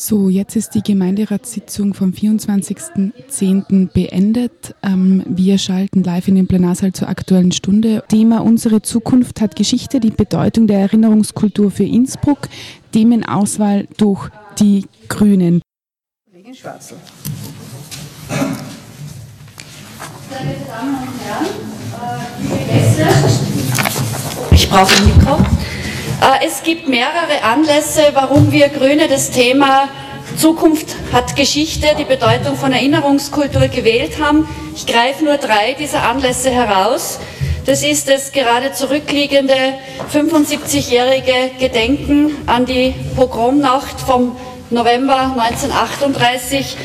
[0.00, 3.92] So, jetzt ist die Gemeinderatssitzung vom 24.10.
[3.92, 4.76] beendet.
[4.80, 8.04] Ähm, wir schalten live in den Plenarsaal zur aktuellen Stunde.
[8.06, 12.48] Thema Unsere Zukunft hat Geschichte, die Bedeutung der Erinnerungskultur für Innsbruck,
[12.92, 14.28] Themenauswahl durch
[14.60, 15.62] die Grünen.
[16.30, 16.98] Kollegin Schwarzel.
[20.30, 21.46] Meine Damen und Herren,
[21.98, 23.04] äh, liebe Gäste,
[24.52, 25.38] ich brauche ein Mikro.
[26.20, 29.88] Äh, es gibt mehrere Anlässe, warum wir Grüne das Thema
[30.36, 34.48] Zukunft hat Geschichte, die Bedeutung von Erinnerungskultur gewählt haben.
[34.74, 37.20] Ich greife nur drei dieser Anlässe heraus.
[37.66, 39.54] Das ist das gerade zurückliegende
[40.12, 44.36] 75-jährige Gedenken an die Pogromnacht vom
[44.70, 46.76] November 1938,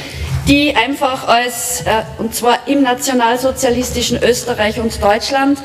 [0.47, 5.57] die einfach als, äh, und zwar im nationalsozialistischen Österreich und Deutschland,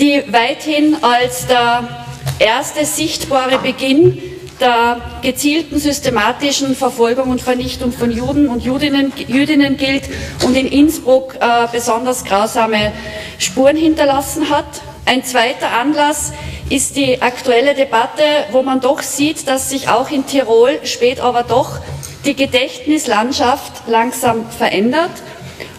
[0.00, 2.05] die weithin als der
[2.38, 4.20] erste sichtbare Beginn
[4.60, 10.04] der gezielten systematischen Verfolgung und Vernichtung von Juden und Judinnen, Jüdinnen gilt
[10.44, 12.92] und in Innsbruck äh, besonders grausame
[13.38, 14.64] Spuren hinterlassen hat.
[15.04, 16.32] Ein zweiter Anlass
[16.68, 21.42] ist die aktuelle Debatte, wo man doch sieht, dass sich auch in Tirol spät aber
[21.42, 21.78] doch
[22.24, 25.12] die Gedächtnislandschaft langsam verändert.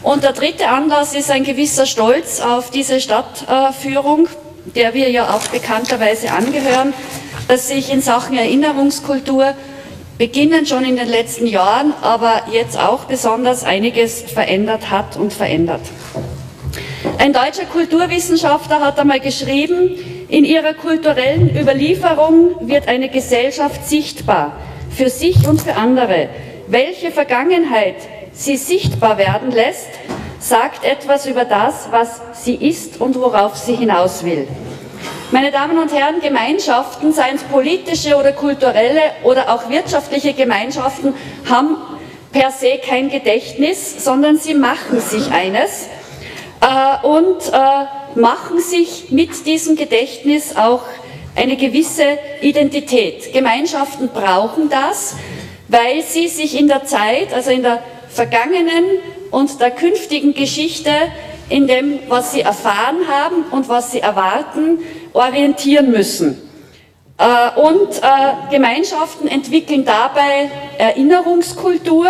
[0.02, 4.28] Und der dritte Anlass ist ein gewisser Stolz auf diese Stadtführung.
[4.28, 6.94] Äh, der wir ja auch bekannterweise angehören,
[7.48, 9.54] dass sich in Sachen Erinnerungskultur
[10.18, 15.82] beginnend schon in den letzten Jahren, aber jetzt auch besonders einiges verändert hat und verändert.
[17.20, 19.92] Ein deutscher Kulturwissenschaftler hat einmal geschrieben,
[20.30, 24.58] in ihrer kulturellen Überlieferung wird eine Gesellschaft sichtbar,
[24.90, 26.30] für sich und für andere.
[26.68, 27.96] Welche Vergangenheit
[28.34, 29.90] sie sichtbar werden lässt,
[30.40, 34.48] sagt etwas über das, was sie ist und worauf sie hinaus will.
[35.32, 41.14] Meine Damen und Herren, Gemeinschaften, seien es politische oder kulturelle oder auch wirtschaftliche Gemeinschaften,
[41.50, 41.76] haben
[42.32, 45.88] per se kein Gedächtnis, sondern sie machen sich eines
[46.62, 50.84] äh, und äh, machen sich mit diesem Gedächtnis auch
[51.36, 53.34] eine gewisse Identität.
[53.34, 55.16] Gemeinschaften brauchen das,
[55.68, 58.86] weil sie sich in der Zeit, also in der vergangenen
[59.32, 60.92] und der künftigen Geschichte
[61.50, 64.80] in dem, was sie erfahren haben und was sie erwarten,
[65.14, 66.42] orientieren müssen.
[67.18, 72.08] Äh, und äh, Gemeinschaften entwickeln dabei Erinnerungskultur,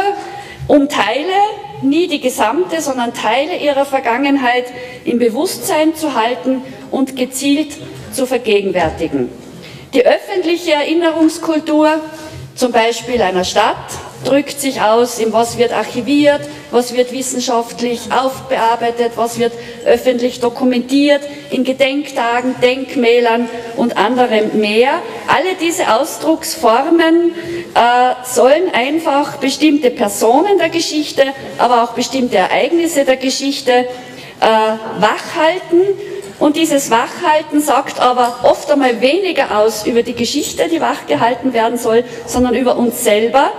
[0.67, 1.33] um Teile,
[1.81, 4.66] nie die gesamte, sondern Teile ihrer Vergangenheit
[5.06, 6.61] im Bewusstsein zu halten
[6.91, 7.77] und gezielt
[8.11, 9.29] zu vergegenwärtigen.
[9.94, 12.01] Die öffentliche Erinnerungskultur,
[12.56, 13.75] zum Beispiel einer Stadt,
[14.23, 16.41] drückt sich aus, in was wird archiviert,
[16.72, 19.53] was wird wissenschaftlich aufbearbeitet, was wird
[19.85, 25.01] öffentlich dokumentiert, in Gedenktagen, Denkmälern und anderem mehr.
[25.27, 27.31] Alle diese Ausdrucksformen
[27.73, 31.23] äh, sollen einfach bestimmte Personen der Geschichte,
[31.57, 34.45] aber auch bestimmte Ereignisse der Geschichte äh,
[35.00, 35.81] wachhalten.
[36.39, 41.79] Und dieses Wachhalten sagt aber oft einmal weniger aus über die Geschichte, die wachgehalten werden
[41.79, 43.51] soll, sondern über uns selber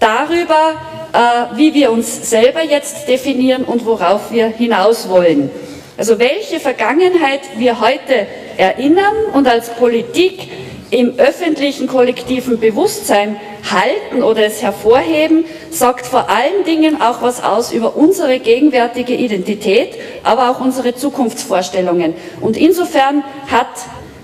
[0.00, 0.74] darüber,
[1.12, 5.50] äh, wie wir uns selber jetzt definieren und worauf wir hinaus wollen.
[5.96, 8.26] Also welche Vergangenheit wir heute
[8.56, 10.48] erinnern und als Politik
[10.90, 13.38] im öffentlichen kollektiven Bewusstsein
[13.70, 19.98] halten oder es hervorheben, sagt vor allen Dingen auch was aus über unsere gegenwärtige Identität,
[20.22, 22.14] aber auch unsere Zukunftsvorstellungen.
[22.40, 23.66] Und insofern hat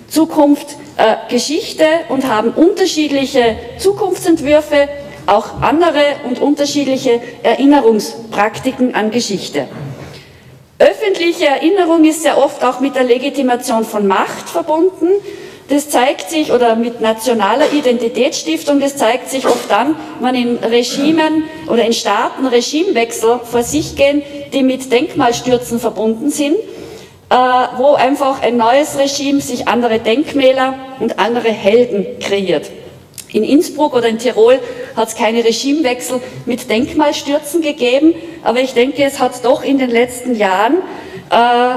[0.09, 4.89] Zukunft äh, Geschichte und haben unterschiedliche Zukunftsentwürfe
[5.27, 9.69] auch andere und unterschiedliche Erinnerungspraktiken an Geschichte.
[10.79, 15.09] Öffentliche Erinnerung ist sehr oft auch mit der Legitimation von Macht verbunden.
[15.69, 21.45] Das zeigt sich, oder mit nationaler Identitätsstiftung, das zeigt sich oft dann, wenn in Regimen
[21.69, 26.57] oder in Staaten Regimewechsel vor sich gehen, die mit Denkmalstürzen verbunden sind,
[27.31, 27.37] äh,
[27.79, 32.71] wo einfach ein neues Regime sich andere Denkmäler und andere Helden kreiert.
[33.33, 34.59] In Innsbruck oder in Tirol
[34.97, 39.91] hat es keine Regimewechsel mit Denkmalstürzen gegeben, aber ich denke, es hat doch in den
[39.91, 40.75] letzten Jahren
[41.31, 41.75] äh,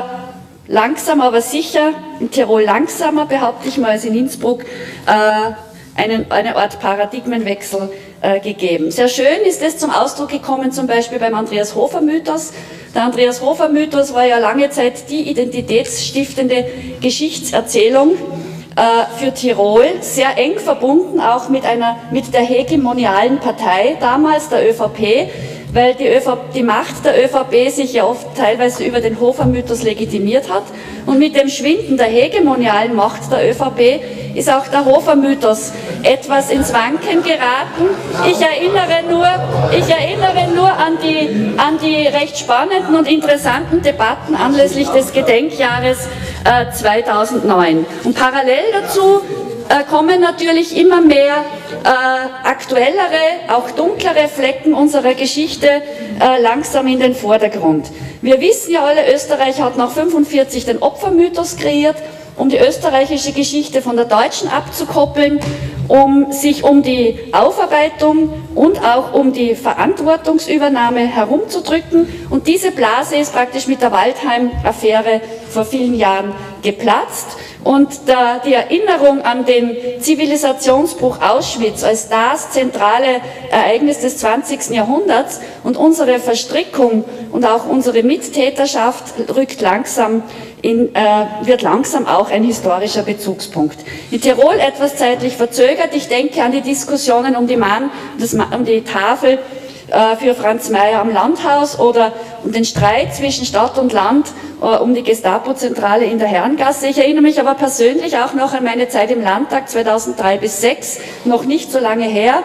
[0.68, 4.64] langsam, aber sicher, in Tirol langsamer, behaupte ich mal, als in Innsbruck,
[5.06, 5.52] äh,
[5.96, 7.90] einen, eine Art Paradigmenwechsel
[8.22, 8.92] äh, gegeben.
[8.92, 12.54] Sehr schön ist es zum Ausdruck gekommen, zum Beispiel beim Andreas Hofer Mythos.
[12.94, 16.66] Der Andreas Hofer Mythos war ja lange Zeit die identitätsstiftende
[17.02, 18.47] Geschichtserzählung äh,
[19.18, 25.32] für Tirol, sehr eng verbunden auch mit, einer, mit der hegemonialen Partei damals, der ÖVP,
[25.74, 30.50] weil die, ÖVP, die Macht der ÖVP sich ja oft teilweise über den Hofer-Mythos legitimiert
[30.50, 30.64] hat.
[31.06, 34.02] Und mit dem Schwinden der hegemonialen Macht der ÖVP
[34.36, 35.72] ist auch der Hofer-Mythos
[36.04, 37.90] etwas ins Wanken geraten.
[38.30, 39.28] Ich erinnere nur,
[39.72, 46.08] ich erinnere nur an, die, an die recht spannenden und interessanten Debatten anlässlich des Gedenkjahres
[46.44, 47.86] äh, 2009.
[48.04, 49.22] Und parallel dazu
[49.90, 51.44] kommen natürlich immer mehr
[51.84, 57.92] äh, aktuellere, auch dunklere Flecken unserer Geschichte äh, langsam in den Vordergrund.
[58.22, 61.98] Wir wissen ja alle, Österreich hat nach 45 den Opfermythos kreiert,
[62.38, 65.40] um die österreichische Geschichte von der deutschen abzukoppeln,
[65.88, 72.08] um sich um die Aufarbeitung und auch um die Verantwortungsübernahme herumzudrücken.
[72.30, 77.38] Und diese Blase ist praktisch mit der Waldheim-Affäre vor vielen Jahren geplatzt.
[77.68, 83.20] Und der, die Erinnerung an den Zivilisationsbruch Auschwitz als das zentrale
[83.52, 84.70] Ereignis des 20.
[84.70, 90.24] Jahrhunderts und unsere Verstrickung und auch unsere Mittäterschaft rückt langsam
[90.62, 93.80] in, äh, wird langsam auch ein historischer Bezugspunkt.
[94.12, 95.90] In Tirol etwas zeitlich verzögert.
[95.94, 99.40] Ich denke an die Diskussionen um die, Mann, das, um die Tafel
[99.88, 102.12] für Franz Mayer am Landhaus oder
[102.44, 104.28] um den Streit zwischen Stadt und Land
[104.62, 106.88] äh, um die Gestapo-Zentrale in der Herrengasse.
[106.88, 111.00] Ich erinnere mich aber persönlich auch noch an meine Zeit im Landtag 2003 bis 2006,
[111.26, 112.44] noch nicht so lange her.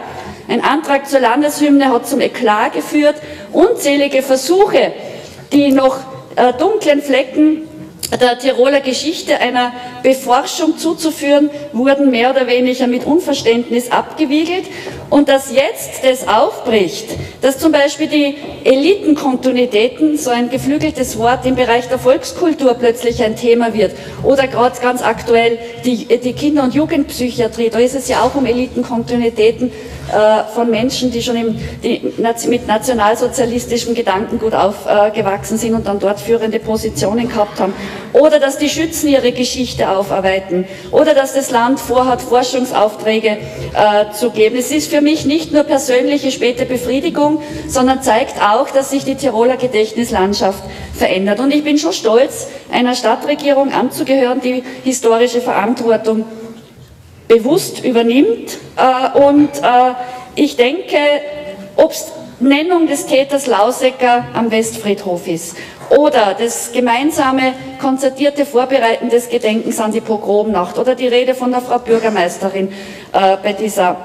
[0.48, 3.16] Ein Antrag zur Landeshymne hat zum Eklat geführt.
[3.52, 4.92] Unzählige Versuche,
[5.52, 5.98] die noch
[6.36, 7.68] äh, dunklen Flecken
[8.10, 9.72] der Tiroler Geschichte einer
[10.02, 14.66] Beforschung zuzuführen, wurden mehr oder weniger mit Unverständnis abgewiegelt.
[15.08, 17.06] Und dass jetzt das aufbricht,
[17.42, 23.36] dass zum Beispiel die Elitenkontinuitäten, so ein geflügeltes Wort im Bereich der Volkskultur plötzlich ein
[23.36, 28.22] Thema wird, oder gerade ganz aktuell die, die Kinder- und Jugendpsychiatrie, da ist es ja
[28.22, 29.70] auch um Elitenkontinuitäten
[30.54, 32.12] von Menschen, die schon im, die
[32.48, 37.72] mit nationalsozialistischem Gedankengut aufgewachsen sind und dann dort führende Positionen gehabt haben.
[38.12, 40.66] Oder dass die Schützen ihre Geschichte aufarbeiten.
[40.90, 44.56] Oder dass das Land vorhat, Forschungsaufträge äh, zu geben.
[44.56, 49.14] Es ist für mich nicht nur persönliche späte Befriedigung, sondern zeigt auch, dass sich die
[49.14, 50.62] Tiroler Gedächtnislandschaft
[50.94, 51.40] verändert.
[51.40, 56.24] Und ich bin schon stolz, einer Stadtregierung anzugehören, die historische Verantwortung
[57.28, 58.58] bewusst übernimmt.
[58.76, 59.94] Äh, und äh,
[60.34, 60.98] ich denke,
[61.76, 65.56] ob es Nennung des Täters Lausecker am Westfriedhof ist
[65.90, 71.60] oder das gemeinsame konzertierte Vorbereiten des Gedenkens an die Pogromnacht oder die Rede von der
[71.60, 72.72] Frau Bürgermeisterin
[73.12, 73.96] äh, bei dieser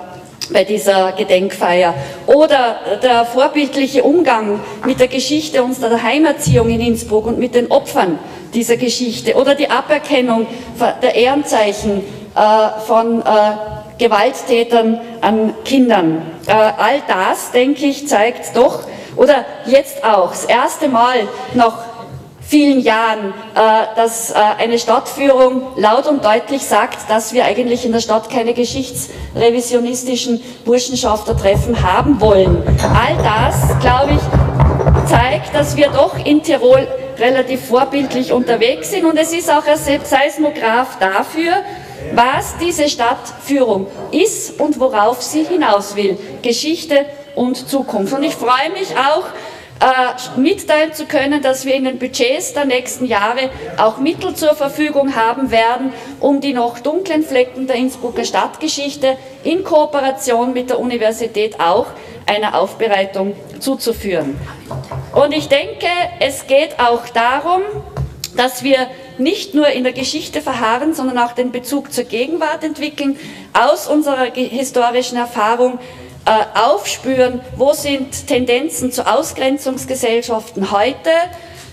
[0.49, 1.93] bei dieser Gedenkfeier.
[2.25, 8.17] Oder der vorbildliche Umgang mit der Geschichte unserer Heimerziehung in Innsbruck und mit den Opfern
[8.53, 9.35] dieser Geschichte.
[9.35, 10.47] Oder die Aberkennung
[11.01, 12.01] der Ehrenzeichen
[12.85, 13.23] von äh,
[13.97, 16.21] Gewalttätern an Kindern.
[16.45, 18.81] Äh, all das, denke ich, zeigt doch,
[19.15, 21.79] oder jetzt auch, das erste Mal nach
[22.39, 23.33] vielen Jahren,
[23.95, 30.39] dass eine Stadtführung laut und deutlich sagt, dass wir eigentlich in der Stadt keine geschichtsrevisionistischen
[30.63, 32.63] Burschenschaftertreffen haben wollen.
[32.79, 36.87] All das, glaube ich, zeigt, dass wir doch in Tirol
[37.17, 41.63] relativ vorbildlich unterwegs sind und es ist auch ein Seismograph dafür,
[42.17, 46.17] was diese Stadtführung ist und worauf sie hinaus will.
[46.41, 47.05] Geschichte
[47.35, 48.11] und Zukunft.
[48.11, 49.25] Und ich freue mich auch,
[49.79, 54.55] äh, mitteilen zu können, dass wir in den Budgets der nächsten Jahre auch Mittel zur
[54.55, 60.79] Verfügung haben werden, um die noch dunklen Flecken der Innsbrucker Stadtgeschichte in Kooperation mit der
[60.79, 61.85] Universität auch
[62.25, 64.39] einer Aufbereitung zuzuführen.
[65.13, 65.87] Und ich denke,
[66.19, 67.61] es geht auch darum,
[68.35, 68.87] dass wir
[69.19, 73.17] nicht nur in der Geschichte verharren, sondern auch den Bezug zur Gegenwart entwickeln,
[73.53, 75.79] aus unserer historischen Erfahrung
[76.25, 81.09] äh, aufspüren, wo sind Tendenzen zu Ausgrenzungsgesellschaften heute,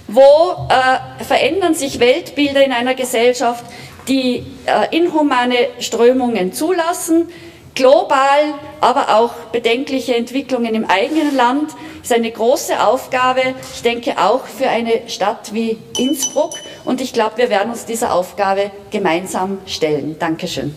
[0.06, 3.64] wo äh, verändern sich Weltbilder in einer Gesellschaft,
[4.08, 7.28] die äh, inhumane Strömungen zulassen,
[7.74, 13.40] global, aber auch bedenkliche Entwicklungen im eigenen Land ist eine große Aufgabe,
[13.74, 16.52] ich denke auch für eine Stadt wie Innsbruck.
[16.84, 20.16] Und ich glaube, wir werden uns dieser Aufgabe gemeinsam stellen.
[20.18, 20.74] Dankeschön.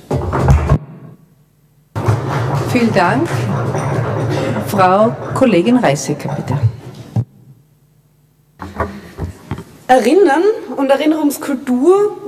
[2.72, 3.27] Vielen Dank.
[4.68, 6.58] Frau Kollegin Reisecker, bitte.
[9.88, 10.44] Erinnern
[10.75, 12.27] und Erinnerungskultur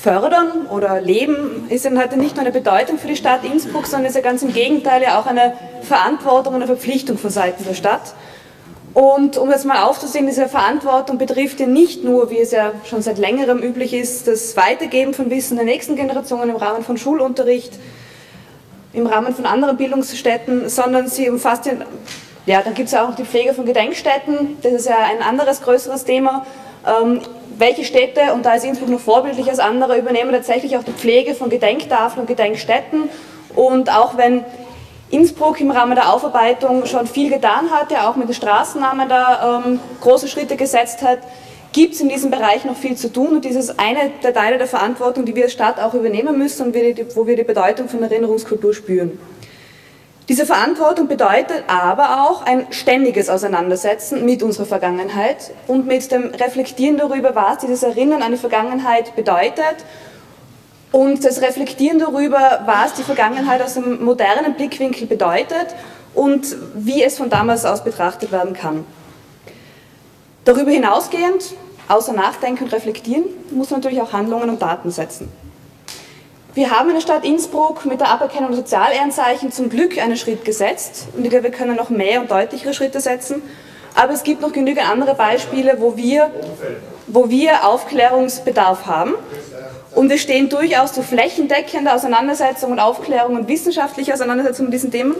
[0.00, 4.06] fördern oder leben ist dann heute nicht nur eine Bedeutung für die Stadt Innsbruck, sondern
[4.06, 8.14] ist ja ganz im Gegenteil ja auch eine Verantwortung eine Verpflichtung von Seiten der Stadt.
[8.94, 13.02] Und um jetzt mal aufzusehen, diese Verantwortung betrifft ja nicht nur, wie es ja schon
[13.02, 17.72] seit längerem üblich ist, das Weitergeben von Wissen der nächsten Generationen im Rahmen von Schulunterricht,
[18.92, 21.72] im Rahmen von anderen Bildungsstätten, sondern sie umfasst ja,
[22.46, 25.60] ja dann gibt es ja auch die Pflege von Gedenkstätten, das ist ja ein anderes
[25.60, 26.46] größeres Thema.
[26.88, 27.20] Ähm,
[27.58, 31.34] welche Städte, und da ist Innsbruck noch vorbildlich als andere, übernehmen tatsächlich auch die Pflege
[31.34, 33.08] von Gedenktafeln und Gedenkstätten.
[33.56, 34.44] Und auch wenn
[35.10, 39.62] Innsbruck im Rahmen der Aufarbeitung schon viel getan hat, ja auch mit den Straßennamen da
[39.64, 41.18] ähm, große Schritte gesetzt hat,
[41.72, 44.58] gibt es in diesem Bereich noch viel zu tun und das ist eine der Teile
[44.58, 46.76] der Verantwortung, die wir als Stadt auch übernehmen müssen und
[47.14, 49.18] wo wir die Bedeutung von Erinnerungskultur spüren.
[50.28, 56.98] Diese Verantwortung bedeutet aber auch ein ständiges Auseinandersetzen mit unserer Vergangenheit und mit dem Reflektieren
[56.98, 59.86] darüber, was dieses Erinnern an die Vergangenheit bedeutet
[60.92, 65.74] und das Reflektieren darüber, was die Vergangenheit aus einem modernen Blickwinkel bedeutet
[66.14, 68.84] und wie es von damals aus betrachtet werden kann.
[70.44, 71.54] Darüber hinausgehend,
[71.88, 75.32] außer Nachdenken und Reflektieren, muss man natürlich auch Handlungen und Daten setzen.
[76.58, 80.44] Wir haben in der Stadt Innsbruck mit der Aberkennung der Sozialehrenzeichen zum Glück einen Schritt
[80.44, 83.42] gesetzt und ich glaube, wir können noch mehr und deutlichere Schritte setzen.
[83.94, 86.32] Aber es gibt noch genügend andere Beispiele, wo wir,
[87.06, 89.14] wo wir Aufklärungsbedarf haben.
[89.94, 95.14] Und wir stehen durchaus zu flächendeckender Auseinandersetzung und Aufklärung und wissenschaftlicher Auseinandersetzung mit diesen Themen.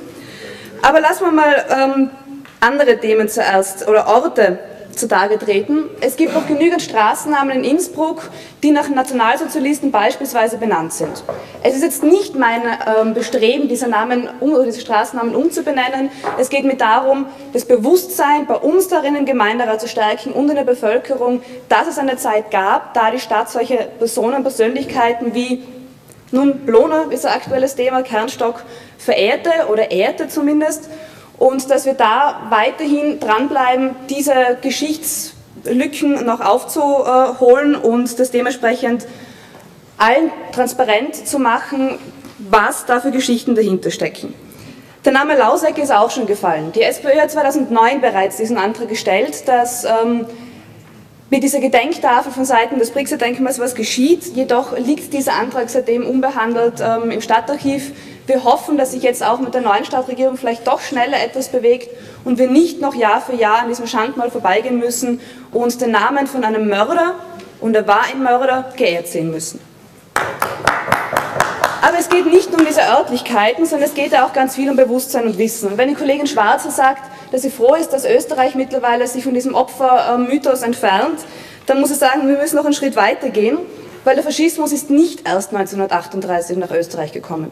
[0.83, 2.11] Aber lassen wir mal ähm,
[2.59, 4.59] andere Themen zuerst oder Orte
[4.99, 5.85] zutage treten.
[6.00, 8.31] Es gibt noch genügend Straßennamen in Innsbruck,
[8.62, 11.23] die nach Nationalsozialisten beispielsweise benannt sind.
[11.62, 12.62] Es ist jetzt nicht mein
[13.00, 14.28] ähm, Bestreben, diese Namen
[14.67, 16.11] diese Straßennamen umzubenennen.
[16.38, 20.57] Es geht mir darum, das Bewusstsein bei uns darin im Gemeinderat zu stärken und in
[20.57, 25.62] der Bevölkerung, dass es eine Zeit gab, da die Stadt solche Personen, Persönlichkeiten wie
[26.31, 28.62] nun Lohner ist ein aktuelles Thema, Kernstock
[28.99, 30.90] verehrte oder ehrte zumindest
[31.38, 39.07] und dass wir da weiterhin dranbleiben, diese Geschichtslücken noch aufzuholen und das dementsprechend
[39.97, 41.99] allen transparent zu machen,
[42.38, 44.35] was da für Geschichten dahinter stecken.
[45.04, 46.73] Der Name Lauseck ist auch schon gefallen.
[46.73, 50.26] Die SPÖ hat 2009 bereits diesen Antrag gestellt, dass ähm,
[51.30, 54.35] mit dieser Gedenktafel von Seiten des Brixer Denkmals was geschieht.
[54.35, 57.92] Jedoch liegt dieser Antrag seitdem unbehandelt ähm, im Stadtarchiv.
[58.29, 61.89] Wir hoffen, dass sich jetzt auch mit der neuen Stadtregierung vielleicht doch schneller etwas bewegt
[62.27, 66.27] und wir nicht noch Jahr für Jahr an diesem Schandmal vorbeigehen müssen und den Namen
[66.27, 67.15] von einem Mörder,
[67.63, 69.61] und er war ein Mörder, geehrt sehen müssen.
[71.81, 74.77] Aber es geht nicht nur um diese Örtlichkeiten, sondern es geht auch ganz viel um
[74.77, 75.71] Bewusstsein und Wissen.
[75.71, 77.01] Und wenn die Kollegin Schwarzer sagt,
[77.33, 81.21] dass sie froh ist, dass Österreich mittlerweile sich von diesem Opfermythos entfernt,
[81.65, 83.57] dann muss ich sagen, wir müssen noch einen Schritt weiter gehen,
[84.05, 87.51] weil der Faschismus ist nicht erst 1938 nach Österreich gekommen.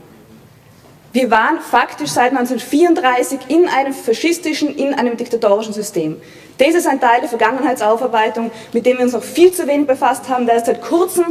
[1.16, 6.20] Wir waren faktisch seit 1934 in einem faschistischen, in einem diktatorischen System.
[6.58, 10.28] Das ist ein Teil der Vergangenheitsaufarbeitung, mit dem wir uns noch viel zu wenig befasst
[10.28, 11.25] haben, der seit kurzem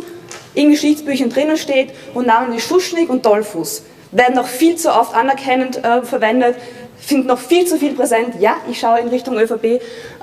[0.55, 5.13] in Geschichtsbüchern drinnen steht und Namen wie Schuschnigg und Dollfuß werden noch viel zu oft
[5.13, 6.55] anerkennend äh, verwendet,
[6.97, 8.37] finden noch viel zu viel präsent.
[8.39, 9.65] Ja, ich schaue in Richtung ÖVP,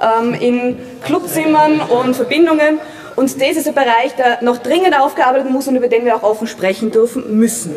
[0.02, 2.80] ähm, in Clubzimmern und Verbindungen.
[3.14, 6.24] Und das ist ein Bereich, der noch dringend aufgearbeitet muss und über den wir auch
[6.24, 7.76] offen sprechen dürfen müssen.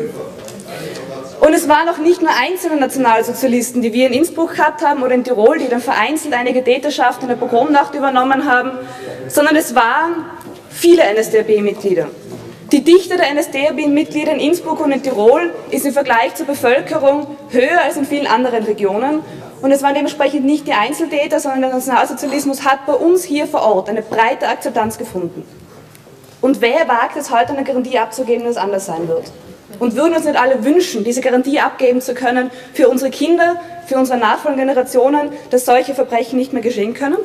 [1.40, 5.14] Und es waren auch nicht nur einzelne Nationalsozialisten, die wir in Innsbruck gehabt haben oder
[5.14, 8.72] in Tirol, die dann vereinzelt einige Täterschaften in der Pogromnacht übernommen haben,
[9.28, 10.24] sondern es waren
[10.70, 12.08] viele NSDAP-Mitglieder.
[12.72, 17.82] Die Dichte der NSDAP-Mitglieder in Innsbruck und in Tirol ist im Vergleich zur Bevölkerung höher
[17.84, 19.20] als in vielen anderen Regionen.
[19.62, 23.62] Und es waren dementsprechend nicht die Einzeltäter, sondern der Nationalsozialismus hat bei uns hier vor
[23.62, 25.44] Ort eine breite Akzeptanz gefunden.
[26.40, 29.30] Und wer wagt es heute eine Garantie abzugeben, dass es anders sein wird?
[29.78, 33.96] Und würden uns nicht alle wünschen, diese Garantie abgeben zu können für unsere Kinder, für
[33.96, 37.18] unsere nachfolgenden Generationen, dass solche Verbrechen nicht mehr geschehen können?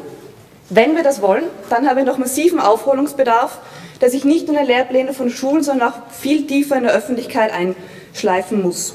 [0.70, 3.60] Wenn wir das wollen, dann haben wir noch massiven Aufholungsbedarf,
[4.00, 6.94] der sich nicht nur in den Lehrpläne von Schulen, sondern auch viel tiefer in der
[6.94, 8.94] Öffentlichkeit einschleifen muss.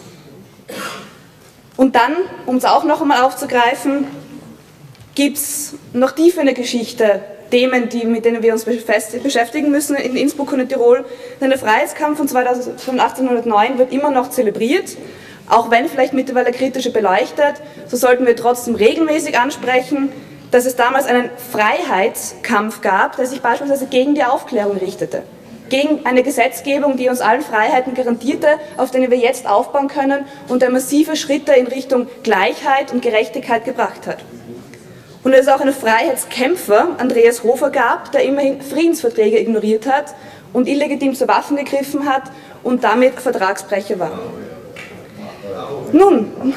[1.76, 4.06] Und dann, um es auch noch einmal aufzugreifen,
[5.14, 9.96] gibt es noch tiefer in der Geschichte Themen, die, mit denen wir uns beschäftigen müssen
[9.96, 11.04] in Innsbruck und in Tirol.
[11.40, 14.96] Denn der Freiheitskampf von, 2000, von 1809 wird immer noch zelebriert,
[15.48, 20.10] auch wenn vielleicht mittlerweile kritische beleuchtet, so sollten wir trotzdem regelmäßig ansprechen,
[20.50, 25.22] dass es damals einen Freiheitskampf gab, der sich beispielsweise gegen die Aufklärung richtete.
[25.68, 30.62] Gegen eine Gesetzgebung, die uns allen Freiheiten garantierte, auf denen wir jetzt aufbauen können und
[30.62, 34.18] der massive Schritte in Richtung Gleichheit und Gerechtigkeit gebracht hat.
[35.26, 40.14] Und es auch einen Freiheitskämpfer, Andreas Hofer, gab, der immerhin Friedensverträge ignoriert hat
[40.52, 42.30] und illegitim zu Waffen gegriffen hat
[42.62, 44.20] und damit Vertragsbrecher war.
[45.90, 46.54] Nun,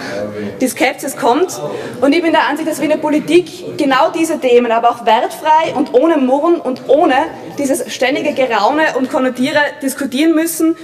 [0.62, 1.60] die Skepsis kommt
[2.00, 5.04] und ich bin der Ansicht, dass wir in der Politik genau diese Themen, aber auch
[5.04, 7.16] wertfrei und ohne Murren und ohne
[7.58, 10.78] dieses ständige Geraune und Konnotiere diskutieren müssen,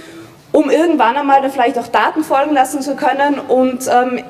[0.50, 4.24] um irgendwann einmal dann vielleicht auch Daten folgen lassen zu können und ähm,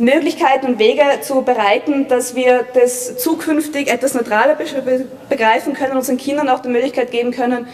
[0.00, 4.56] Möglichkeiten und Wege zu bereiten, dass wir das zukünftig etwas neutraler
[5.28, 7.66] begreifen können, unseren Kindern auch die Möglichkeit geben können,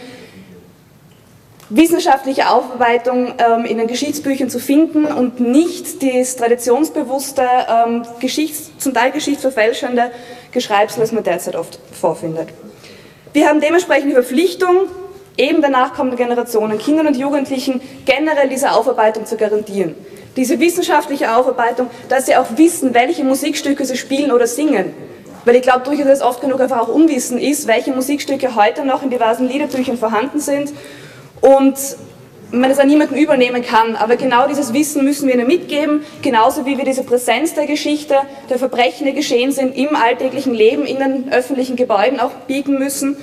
[1.69, 8.93] wissenschaftliche Aufarbeitung ähm, in den Geschichtsbüchern zu finden und nicht das traditionsbewusste, ähm, Geschichts-, zum
[8.93, 10.11] Teil geschichtsverfälschende
[10.51, 12.49] Geschreibsel, das man derzeit oft vorfindet.
[13.33, 14.87] Wir haben dementsprechend die Verpflichtung,
[15.37, 19.95] eben der nachkommenden Generationen, Kindern und Jugendlichen generell diese Aufarbeitung zu garantieren
[20.37, 24.93] diese wissenschaftliche Aufarbeitung, dass sie auch wissen, welche Musikstücke sie spielen oder singen.
[25.43, 29.01] Weil ich glaube durchaus, dass oft genug einfach auch Unwissen ist, welche Musikstücke heute noch
[29.01, 30.73] in diversen Liederbüchern vorhanden sind
[31.41, 31.75] und
[32.51, 33.95] man es an niemanden übernehmen kann.
[33.95, 38.15] Aber genau dieses Wissen müssen wir ihnen mitgeben, genauso wie wir diese Präsenz der Geschichte,
[38.49, 43.17] der Verbrechen, die geschehen sind, im alltäglichen Leben, in den öffentlichen Gebäuden auch bieten müssen.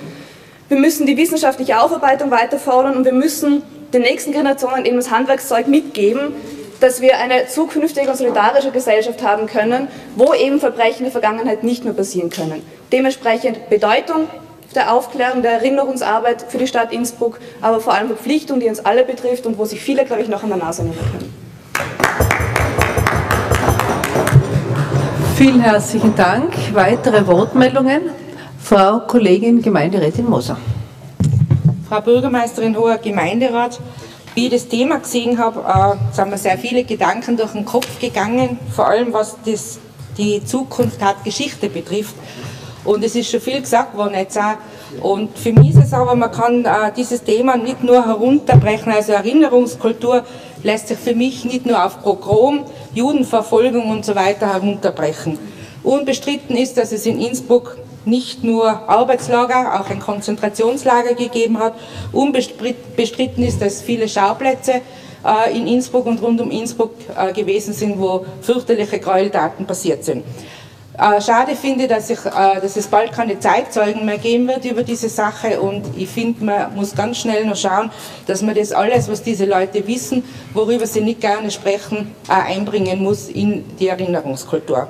[0.67, 5.11] Wir müssen die wissenschaftliche Aufarbeitung weiter fordern und wir müssen den nächsten Generationen eben das
[5.11, 6.33] Handwerkszeug mitgeben,
[6.79, 11.83] dass wir eine zukünftige und solidarische Gesellschaft haben können, wo eben Verbrechen der Vergangenheit nicht
[11.83, 12.61] mehr passieren können.
[12.91, 14.27] Dementsprechend Bedeutung
[14.75, 19.03] der Aufklärung, der Erinnerungsarbeit für die Stadt Innsbruck, aber vor allem Verpflichtung, die uns alle
[19.03, 21.33] betrifft und wo sich viele, glaube ich, noch an der Nase nehmen können.
[25.37, 26.53] Vielen herzlichen Dank.
[26.73, 28.09] Weitere Wortmeldungen?
[28.61, 30.57] Frau Kollegin Gemeinderätin Moser.
[31.87, 33.79] Frau Bürgermeisterin, hoher Gemeinderat,
[34.35, 37.99] wie ich das Thema gesehen habe, äh, sind mir sehr viele Gedanken durch den Kopf
[37.99, 39.79] gegangen, vor allem was das,
[40.17, 42.15] die Zukunft hat Geschichte betrifft.
[42.83, 44.57] Und es ist schon viel gesagt worden jetzt auch.
[45.01, 49.13] Und für mich ist es aber, man kann äh, dieses Thema nicht nur herunterbrechen, also
[49.13, 50.23] Erinnerungskultur
[50.63, 55.39] lässt sich für mich nicht nur auf Pogrom, Judenverfolgung und so weiter herunterbrechen.
[55.83, 61.73] Unbestritten ist, dass es in Innsbruck nicht nur Arbeitslager, auch ein Konzentrationslager gegeben hat.
[62.11, 64.81] Unbestritten ist, dass viele Schauplätze
[65.25, 70.23] äh, in Innsbruck und rund um Innsbruck äh, gewesen sind, wo fürchterliche Gräueltaten passiert sind.
[70.97, 75.09] Äh, schade finde, dass, ich, dass es bald keine Zeitzeugen mehr geben wird über diese
[75.09, 77.89] Sache und ich finde, man muss ganz schnell noch schauen,
[78.27, 83.27] dass man das alles, was diese Leute wissen, worüber sie nicht gerne sprechen, einbringen muss
[83.27, 84.87] in die Erinnerungskultur.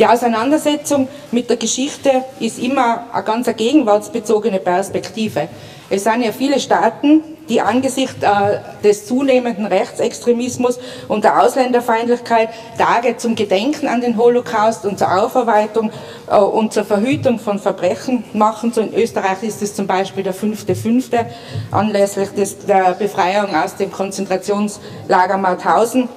[0.00, 5.48] Die Auseinandersetzung mit der Geschichte ist immer eine ganz gegenwartsbezogene Perspektive.
[5.90, 13.18] Es sind ja viele Staaten, die angesichts äh, des zunehmenden Rechtsextremismus und der Ausländerfeindlichkeit Tage
[13.18, 15.90] zum Gedenken an den Holocaust und zur Aufarbeitung
[16.30, 18.72] äh, und zur Verhütung von Verbrechen machen.
[18.72, 21.26] So in Österreich ist es zum Beispiel der 5.5.
[21.72, 26.08] anlässlich des, der Befreiung aus dem Konzentrationslager Mauthausen.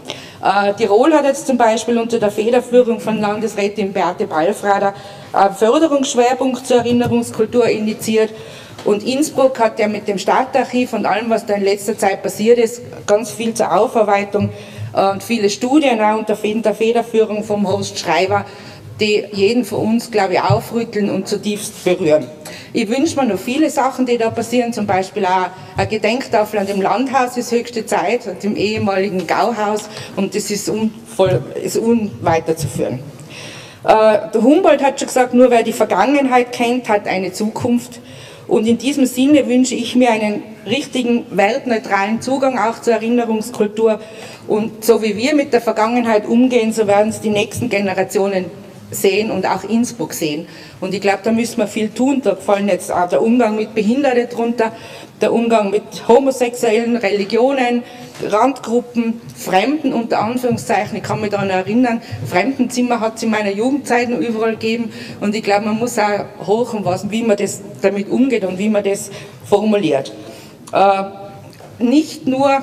[0.43, 4.93] Äh, Tirol hat jetzt zum Beispiel unter der Federführung von Landesrätin Beate Ballfrader
[5.32, 8.32] einen Förderungsschwerpunkt zur Erinnerungskultur initiiert.
[8.84, 12.58] Und Innsbruck hat ja mit dem Stadtarchiv und allem, was da in letzter Zeit passiert
[12.58, 14.49] ist, ganz viel zur Aufarbeitung
[14.93, 18.43] äh, und viele Studien auch unter der Federführung vom Host Schreiber
[18.99, 22.27] die jeden von uns, glaube ich, aufrütteln und zutiefst berühren.
[22.73, 26.67] Ich wünsche mir noch viele Sachen, die da passieren, zum Beispiel auch eine Gedenktafel an
[26.67, 32.99] dem Landhaus ist höchste Zeit, dem ehemaligen Gauhaus und das ist, unvoll, ist unweiterzuführen.
[33.84, 37.99] Äh, der Humboldt hat schon gesagt, nur wer die Vergangenheit kennt, hat eine Zukunft.
[38.47, 43.99] Und in diesem Sinne wünsche ich mir einen richtigen wertneutralen Zugang auch zur Erinnerungskultur.
[44.47, 48.45] Und so wie wir mit der Vergangenheit umgehen, so werden es die nächsten Generationen
[48.93, 50.47] sehen und auch Innsbruck sehen.
[50.79, 52.21] Und ich glaube, da müssen wir viel tun.
[52.23, 54.71] Da fallen jetzt auch der Umgang mit Behinderten drunter,
[55.21, 57.84] der Umgang mit homosexuellen Religionen,
[58.23, 60.97] Randgruppen, Fremden unter Anführungszeichen.
[60.97, 64.91] Ich kann mich daran erinnern, Fremdenzimmer hat es in meiner Jugendzeit noch überall gegeben.
[65.21, 68.69] Und ich glaube, man muss auch hochen, was, wie man das damit umgeht und wie
[68.69, 69.12] man das
[69.45, 70.13] formuliert.
[70.71, 71.03] Äh,
[71.79, 72.62] nicht nur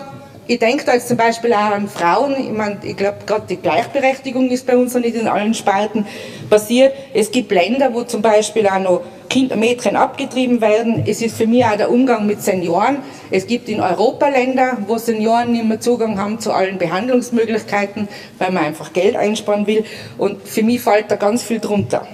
[0.50, 2.34] ich denke da jetzt zum Beispiel auch an Frauen.
[2.36, 6.04] Ich, mein, ich glaube, gerade die Gleichberechtigung ist bei uns noch nicht in allen Spalten
[6.50, 6.92] passiert.
[7.14, 11.04] Es gibt Länder, wo zum Beispiel auch noch Kinder, Mädchen abgetrieben werden.
[11.06, 12.96] Es ist für mich auch der Umgang mit Senioren.
[13.30, 18.08] Es gibt in Europa Länder, wo Senioren nicht mehr Zugang haben zu allen Behandlungsmöglichkeiten,
[18.38, 19.84] weil man einfach Geld einsparen will.
[20.18, 22.08] Und für mich fällt da ganz viel drunter.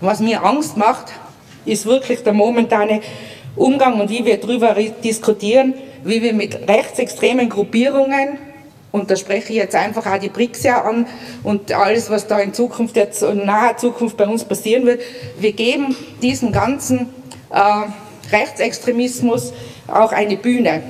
[0.00, 1.12] Was mir Angst macht,
[1.66, 3.02] ist wirklich der momentane
[3.54, 8.38] Umgang und wie wir darüber diskutieren wie wir mit rechtsextremen Gruppierungen,
[8.92, 11.06] und da spreche ich jetzt einfach auch die BRICS ja an
[11.44, 15.00] und alles, was da in Zukunft, jetzt in naher Zukunft bei uns passieren wird,
[15.38, 17.08] wir geben diesen ganzen
[17.50, 19.52] äh, Rechtsextremismus
[19.92, 20.82] auch eine Bühne,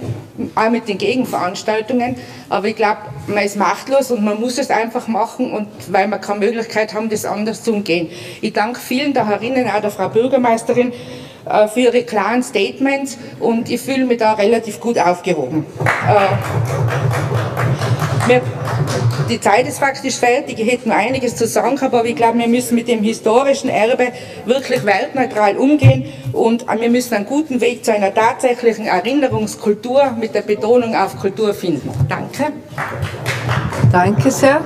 [0.55, 2.17] auch mit den Gegenveranstaltungen.
[2.49, 6.19] Aber ich glaube, man ist machtlos und man muss es einfach machen, und weil wir
[6.19, 8.09] keine Möglichkeit haben, das anders zu umgehen.
[8.41, 10.93] Ich danke vielen da herinnen, auch der Frau Bürgermeisterin,
[11.47, 15.65] äh, für Ihre klaren Statements und ich fühle mich da relativ gut aufgehoben.
[16.07, 16.29] Äh,
[19.31, 20.59] die Zeit ist faktisch fertig.
[20.59, 24.09] Ich hätte noch einiges zu sagen, aber ich glaube, wir müssen mit dem historischen Erbe
[24.45, 30.43] wirklich weltneutral umgehen und wir müssen einen guten Weg zu einer tatsächlichen Erinnerungskultur mit der
[30.43, 31.91] Betonung auf Kultur finden.
[32.09, 32.53] Danke.
[33.93, 34.61] Danke sehr.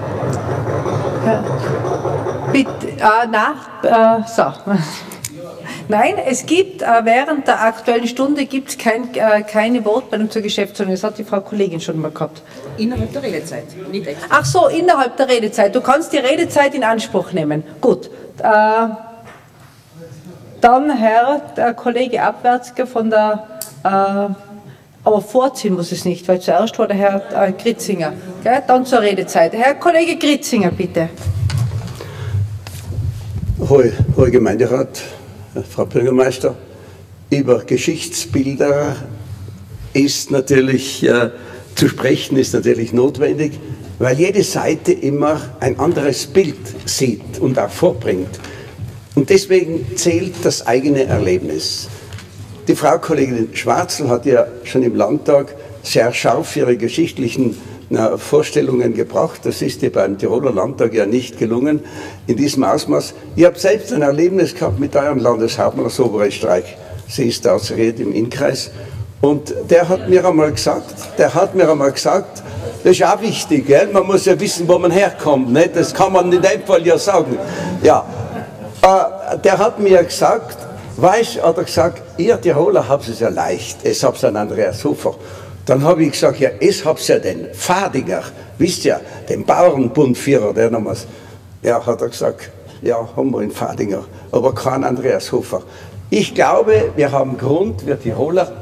[2.53, 4.44] Bitte, äh, na, äh, so.
[5.88, 10.94] Nein, es gibt äh, während der aktuellen Stunde gibt's kein, äh, keine Wortmeldung zur Geschäftsordnung.
[10.94, 12.40] Das hat die Frau Kollegin schon mal gehabt.
[12.79, 14.27] Innerhalb der Redezeit, nicht extra.
[14.31, 15.75] Ach so, innerhalb der Redezeit.
[15.75, 17.62] Du kannst die Redezeit in Anspruch nehmen.
[17.81, 18.11] Gut.
[18.38, 18.88] Äh,
[20.61, 23.47] dann Herr der Kollege Abwärtsger von der,
[23.85, 28.14] äh, aber vorziehen muss es nicht, weil zuerst war der Herr äh, Gritzinger.
[28.42, 28.62] Gell?
[28.66, 29.53] Dann zur Redezeit.
[29.53, 31.11] Herr Kollege Gritzinger, bitte.
[33.68, 35.03] Hohe, Hohe Gemeinderat,
[35.62, 36.57] Frau Bürgermeister,
[37.31, 38.97] über Geschichtsbilder
[39.93, 41.31] ist natürlich äh,
[41.75, 43.53] zu sprechen, ist natürlich notwendig,
[43.99, 48.40] weil jede Seite immer ein anderes Bild sieht und auch vorbringt.
[49.14, 51.88] Und deswegen zählt das eigene Erlebnis.
[52.67, 57.57] Die Frau Kollegin Schwarzel hat ja schon im Landtag sehr scharf ihre geschichtlichen
[57.95, 59.41] na, Vorstellungen gebracht.
[59.45, 61.81] Das ist dir beim Tiroler Landtag ja nicht gelungen
[62.27, 63.15] in diesem Ausmaß.
[63.37, 66.77] Ich habe selbst ein Erlebnis gehabt mit eurem Landeshauptmann aus Oberösterreich.
[67.09, 68.71] Sie ist aus Red im Innkreis.
[69.21, 72.43] Und der hat mir einmal gesagt, der hat mir einmal gesagt,
[72.83, 73.89] das ist auch wichtig, gell?
[73.91, 75.51] man muss ja wissen, wo man herkommt.
[75.51, 75.75] Nicht?
[75.75, 77.39] Das kann man in dem Fall ja sagen.
[77.83, 78.05] Ja.
[78.83, 80.59] Äh, der hat mir gesagt,
[80.97, 85.15] weißt, hat er gesagt, ihr Tiroler habt es ja leicht, es habt an Andreas Hofer.
[85.66, 88.22] Dann habe ich gesagt, ja, es hab's ja den Fadinger,
[88.59, 91.07] wisst ihr, den Bauernbundführer, der damals,
[91.62, 92.50] ja, hat er gesagt,
[92.83, 95.62] ja, haben wir in Fadinger, aber kein Andreas Hofer.
[96.11, 98.53] Ich glaube, wir haben Grund, wir Tiroler,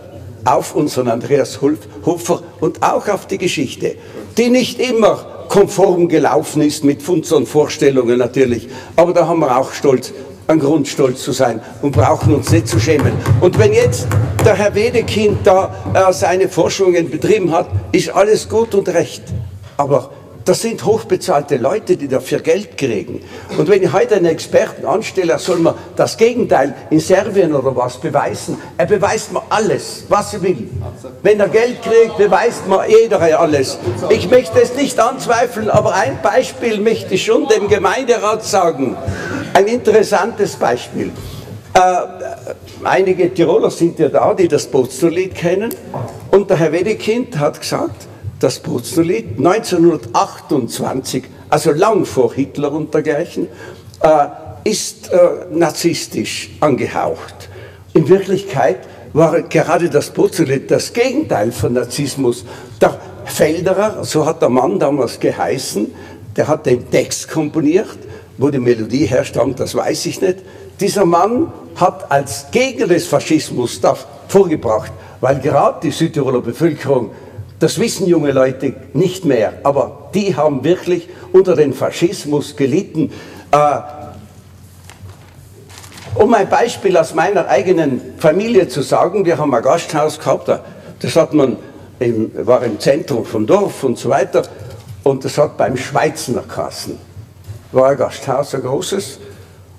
[0.44, 3.96] auf unseren Andreas Hofer und auch auf die Geschichte,
[4.36, 9.72] die nicht immer konform gelaufen ist mit unseren Vorstellungen natürlich, aber da haben wir auch
[9.72, 10.12] Stolz
[10.52, 13.12] einen Grund, stolz zu sein und brauchen uns nicht zu schämen.
[13.40, 14.06] Und wenn jetzt
[14.44, 19.22] der Herr Wedekind da äh, seine Forschungen betrieben hat, ist alles gut und recht.
[19.76, 20.10] Aber
[20.44, 23.22] das sind hochbezahlte Leute, die dafür Geld kriegen.
[23.56, 27.98] Und wenn ich heute einen Experten anstelle, soll man das Gegenteil in Serbien oder was
[27.98, 28.58] beweisen.
[28.76, 30.68] Er beweist mir alles, was er will.
[31.22, 33.78] Wenn er Geld kriegt, beweist mir jeder alles.
[34.10, 38.96] Ich möchte es nicht anzweifeln, aber ein Beispiel möchte ich schon dem Gemeinderat sagen.
[39.54, 41.10] Ein interessantes Beispiel.
[41.74, 41.78] Äh,
[42.84, 45.74] einige Tiroler sind ja da, die das Boznerlied kennen.
[46.30, 48.06] Und der Herr Wedekind hat gesagt,
[48.40, 53.48] das Boznerlied 1928, also lang vor Hitler und dergleichen,
[54.00, 54.26] äh,
[54.64, 55.18] ist äh,
[55.50, 57.50] narzisstisch angehaucht.
[57.92, 58.78] In Wirklichkeit
[59.12, 62.46] war gerade das Boznerlied das Gegenteil von Narzissmus.
[62.80, 65.92] Der Felderer, so hat der Mann damals geheißen,
[66.36, 67.98] der hat den Text komponiert
[68.38, 70.38] wo die Melodie herstammt, das weiß ich nicht.
[70.80, 77.10] Dieser Mann hat als Gegner des Faschismus das vorgebracht, weil gerade die Südtiroler Bevölkerung,
[77.58, 83.12] das wissen junge Leute nicht mehr, aber die haben wirklich unter den Faschismus gelitten.
[83.52, 83.78] Äh,
[86.14, 90.50] um ein Beispiel aus meiner eigenen Familie zu sagen, wir haben ein Gasthaus gehabt,
[91.00, 91.56] das hat man
[92.00, 94.42] im, war im Zentrum vom Dorf und so weiter,
[95.04, 96.98] und das hat beim Schweizner Kassen
[97.72, 99.18] war ein Gasthaus, ein großes.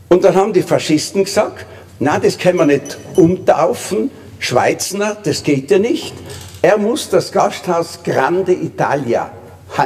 [0.10, 1.66] Und dann haben die Faschisten gesagt,
[2.00, 6.14] na, das können wir nicht umtaufen, Schweizner, das geht ja nicht.
[6.62, 9.32] Er muss das Gasthaus Grande Italia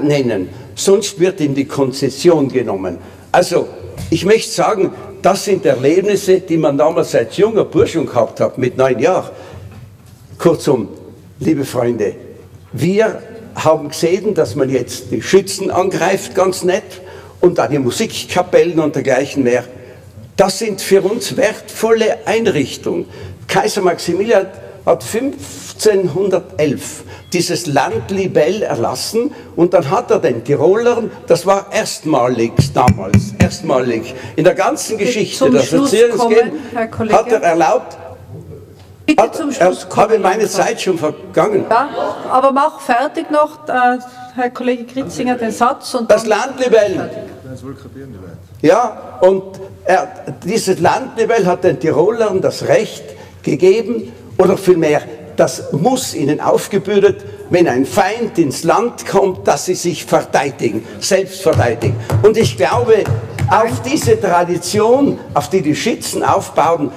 [0.02, 2.98] nennen, sonst wird ihm die Konzession genommen.
[3.32, 3.67] Also,
[4.10, 8.78] ich möchte sagen, das sind Erlebnisse, die man damals als junger Burschung gehabt hat, mit
[8.78, 9.32] neun Jahren.
[10.38, 10.89] Kurzum,
[11.39, 12.15] liebe Freunde,
[12.74, 13.22] wir
[13.56, 17.02] haben gesehen, dass man jetzt die Schützen angreift, ganz nett
[17.41, 19.63] und auch die Musikkapellen und dergleichen mehr.
[20.36, 23.06] Das sind für uns wertvolle Einrichtungen.
[23.47, 24.47] Kaiser Maximilian
[24.86, 33.34] hat 1511 dieses Landlibell erlassen und dann hat er den Tirolern, das war erstmalig damals,
[33.39, 36.52] erstmalig in der ganzen Geschichte Schluss Verzierungsgehen,
[36.89, 37.97] kommen, Herr hat er erlaubt,
[39.06, 40.02] Bitte hat, zum Schluss kommen.
[40.04, 40.47] habe meine.
[40.47, 41.65] Zeit schon vergangen.
[41.69, 41.89] Ja,
[42.30, 43.97] aber mach fertig noch, äh,
[44.36, 45.93] Herr Kollege Kritzinger, den Satz.
[45.95, 46.26] Und Das
[47.62, 48.38] dann- Landlibell.
[48.62, 49.43] Ja, und
[49.86, 50.08] er,
[50.43, 53.04] dieses Landlibell hat den Tirolern das Recht
[53.43, 55.02] gegeben, oder vielmehr,
[55.36, 61.41] das muss ihnen aufgebürdet, wenn ein Feind ins Land kommt, dass sie sich verteidigen, selbst
[61.41, 61.96] verteidigen.
[62.24, 63.04] Und ich glaube,
[63.50, 66.91] auf diese Tradition, auf die die Schützen aufbauen,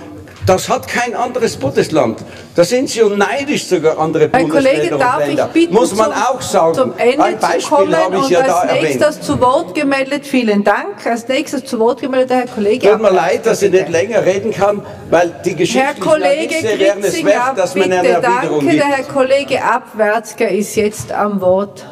[0.46, 2.18] Das hat kein anderes Bundesland.
[2.56, 5.46] Da sind Sie und neidisch sogar andere Herr Bundesländer Kollege, und darf Länder.
[5.46, 6.74] ich bitten, Muss man zum, auch sagen.
[6.74, 8.82] zum Ende Ein Beispiel zu kommen habe ich und ja da als erwähnt.
[9.00, 11.06] nächstes zu Wort gemeldet, vielen Dank.
[11.06, 12.90] Als nächstes zu Wort gemeldet, Herr Kollege.
[12.90, 13.84] Tut mir leid, dass ich bitte.
[13.84, 18.00] nicht länger reden kann, weil die Herr geschichtlichen Kollege wären es wert, dass man eine
[18.00, 18.66] bitte Erwiderung danke.
[18.66, 18.82] gibt.
[18.82, 21.86] Der Herr Kollege Abwärtsger ist jetzt am Wort.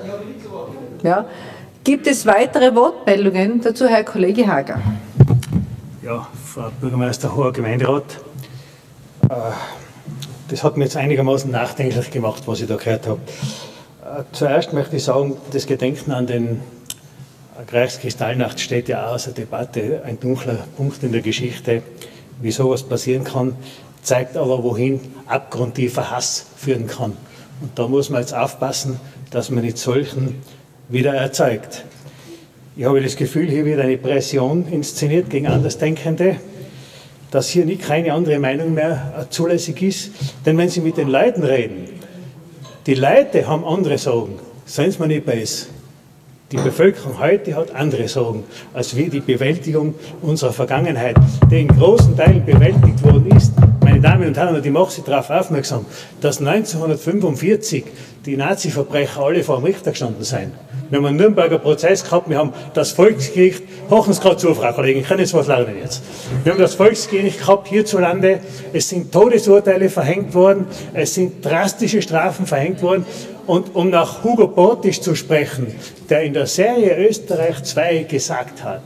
[1.03, 1.27] Ja.
[1.85, 4.81] Gibt es weitere Wortmeldungen dazu, Herr Kollege Hager?
[6.03, 8.05] Ja, Frau Bürgermeister, hoher Gemeinderat.
[9.29, 9.35] Äh,
[10.49, 13.21] Das hat mir jetzt einigermaßen nachdenklich gemacht, was ich da gehört habe.
[14.03, 16.61] Äh, Zuerst möchte ich sagen, das Gedenken an den
[17.71, 21.83] Reichskristallnacht steht ja auch außer Debatte, ein dunkler Punkt in der Geschichte.
[22.41, 23.57] Wie sowas passieren kann,
[24.03, 27.13] zeigt aber, wohin abgrundtiefer Hass führen kann.
[27.61, 28.99] Und da muss man jetzt aufpassen,
[29.31, 30.41] dass man nicht solchen
[30.89, 31.85] wieder erzeugt.
[32.77, 36.37] Ich habe das Gefühl, hier wird eine Pression inszeniert gegen Andersdenkende,
[37.31, 40.11] dass hier nicht keine andere Meinung mehr zulässig ist.
[40.47, 41.89] Denn wenn Sie mit den Leuten reden,
[42.87, 45.67] die Leute haben andere Sorgen, seien Sie mir nicht böse.
[46.51, 51.17] Die Bevölkerung heute hat andere Sorgen als wir die Bewältigung unserer Vergangenheit,
[51.51, 53.53] die in großen Teilen bewältigt worden ist.
[53.99, 55.85] Meine Damen und Herren, und ich mache Sie darauf aufmerksam,
[56.21, 57.85] dass 1945
[58.27, 60.53] die Nazi-Verbrecher alle vor dem Richter gestanden sind.
[60.89, 64.73] Wir haben einen Nürnberger Prozess gehabt, wir haben das Volksgericht, hochen Sie gerade zu, Frau
[64.73, 66.05] Kollegin, ich kann jetzt was lernen jetzt.
[66.45, 68.39] Wir haben das Volksgericht gehabt hierzulande,
[68.73, 73.05] es sind Todesurteile verhängt worden, es sind drastische Strafen verhängt worden
[73.49, 75.75] und um nach Hugo Portisch zu sprechen,
[76.09, 78.83] der in der Serie Österreich 2 gesagt hat,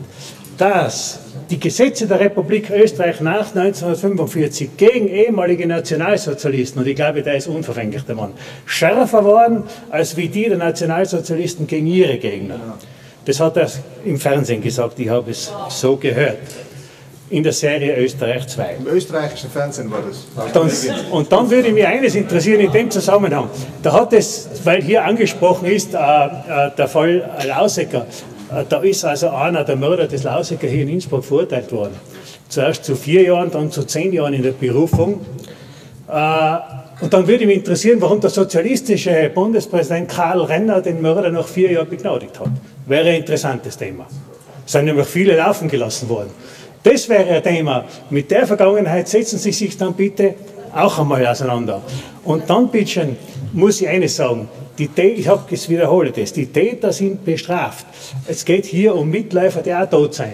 [0.57, 7.37] dass die Gesetze der Republik Österreich nach 1945 gegen ehemalige Nationalsozialisten, und ich glaube, der
[7.37, 8.33] ist unverfänglich, der Mann,
[8.67, 12.59] schärfer waren als wie die der Nationalsozialisten gegen ihre Gegner.
[13.25, 13.69] Das hat er
[14.05, 16.39] im Fernsehen gesagt, ich habe es so gehört.
[17.31, 18.77] In der Serie Österreich 2.
[18.81, 20.53] Im österreichischen Fernsehen war das.
[20.53, 20.71] Dann,
[21.13, 23.49] und dann würde mich eines interessieren in dem Zusammenhang.
[23.83, 28.07] Da hat es, weil hier angesprochen ist, äh, äh, der Fall Lausecker,
[28.69, 31.95] da ist also einer der Mörder des Lausecker hier in Innsbruck verurteilt worden.
[32.49, 35.21] Zuerst zu vier Jahren, dann zu zehn Jahren in der Berufung.
[36.09, 36.57] Äh,
[37.01, 41.73] und dann würde mich interessieren, warum der sozialistische Bundespräsident Karl Renner den Mörder nach vier
[41.73, 42.51] Jahren begnadigt hat.
[42.87, 44.07] Wäre ein interessantes Thema.
[44.65, 46.31] Es sind nämlich viele laufen gelassen worden.
[46.83, 47.85] Das wäre ein Thema.
[48.11, 50.35] Mit der Vergangenheit setzen Sie sich dann bitte
[50.75, 51.83] auch einmal auseinander.
[52.25, 53.17] Und dann, bitteschön,
[53.53, 54.49] muss ich eines sagen.
[54.79, 57.87] Die Täter, ich habe es wiederhole das, die Täter sind bestraft.
[58.27, 60.33] Es geht hier um Mitläufer, die auch tot sein,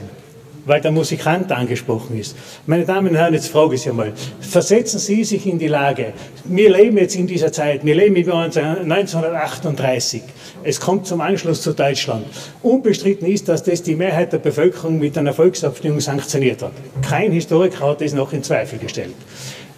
[0.64, 2.36] weil der Musikant angesprochen ist.
[2.64, 6.12] Meine Damen und Herren, jetzt frage ich Sie einmal, versetzen Sie sich in die Lage,
[6.44, 10.22] wir leben jetzt in dieser Zeit, wir leben im Jahr 1938,
[10.62, 12.24] es kommt zum Anschluss zu Deutschland.
[12.62, 16.72] Unbestritten ist, dass das die Mehrheit der Bevölkerung mit einer Volksabstimmung sanktioniert hat.
[17.02, 19.14] Kein Historiker hat das noch in Zweifel gestellt.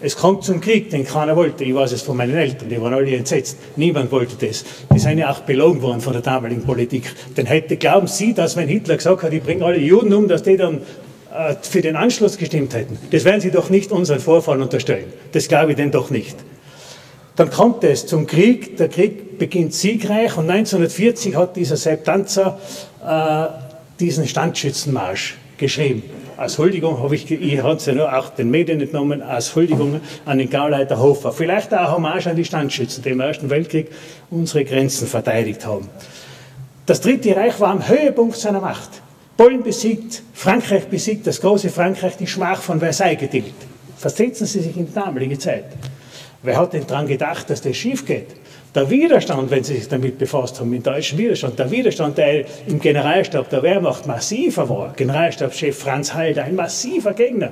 [0.03, 1.63] Es kommt zum Krieg, den keiner wollte.
[1.63, 3.57] Ich weiß es von meinen Eltern, die waren alle entsetzt.
[3.75, 4.65] Niemand wollte das.
[4.91, 7.03] Die sind ja auch belogen worden von der damaligen Politik.
[7.37, 10.41] Denn hätte, glauben Sie, dass wenn Hitler gesagt hat, ich bringe alle Juden um, dass
[10.41, 10.79] die dann
[11.31, 12.97] äh, für den Anschluss gestimmt hätten?
[13.11, 15.13] Das werden Sie doch nicht unseren Vorfahren unterstellen.
[15.33, 16.35] Das glaube ich denn doch nicht.
[17.35, 18.77] Dann kommt es zum Krieg.
[18.77, 22.59] Der Krieg beginnt siegreich und 1940 hat dieser Sepp Tanzer
[23.05, 23.45] äh,
[23.99, 26.03] diesen Standschützenmarsch geschrieben.
[26.41, 30.01] Als Huldigung habe ich, ich habe es ja nur auch den Medien entnommen, als Huldigung
[30.25, 31.31] an den Gauleiter Hofer.
[31.31, 33.91] Vielleicht auch Hommage an die Standschützen, die im Ersten Weltkrieg
[34.31, 35.87] unsere Grenzen verteidigt haben.
[36.87, 38.89] Das Dritte Reich war am Höhepunkt seiner Macht.
[39.37, 43.53] Polen besiegt, Frankreich besiegt, das große Frankreich, die Schmach von Versailles getilgt.
[43.95, 45.65] Versetzen Sie sich in die damalige Zeit.
[46.41, 48.40] Wer hat denn daran gedacht, dass das schief geht?
[48.73, 52.79] Der Widerstand, wenn Sie sich damit befasst haben, im deutschen Widerstand, der Widerstand, der im
[52.79, 57.49] Generalstab der Wehrmacht massiver war, Generalstabschef Franz Halder, ein massiver Gegner.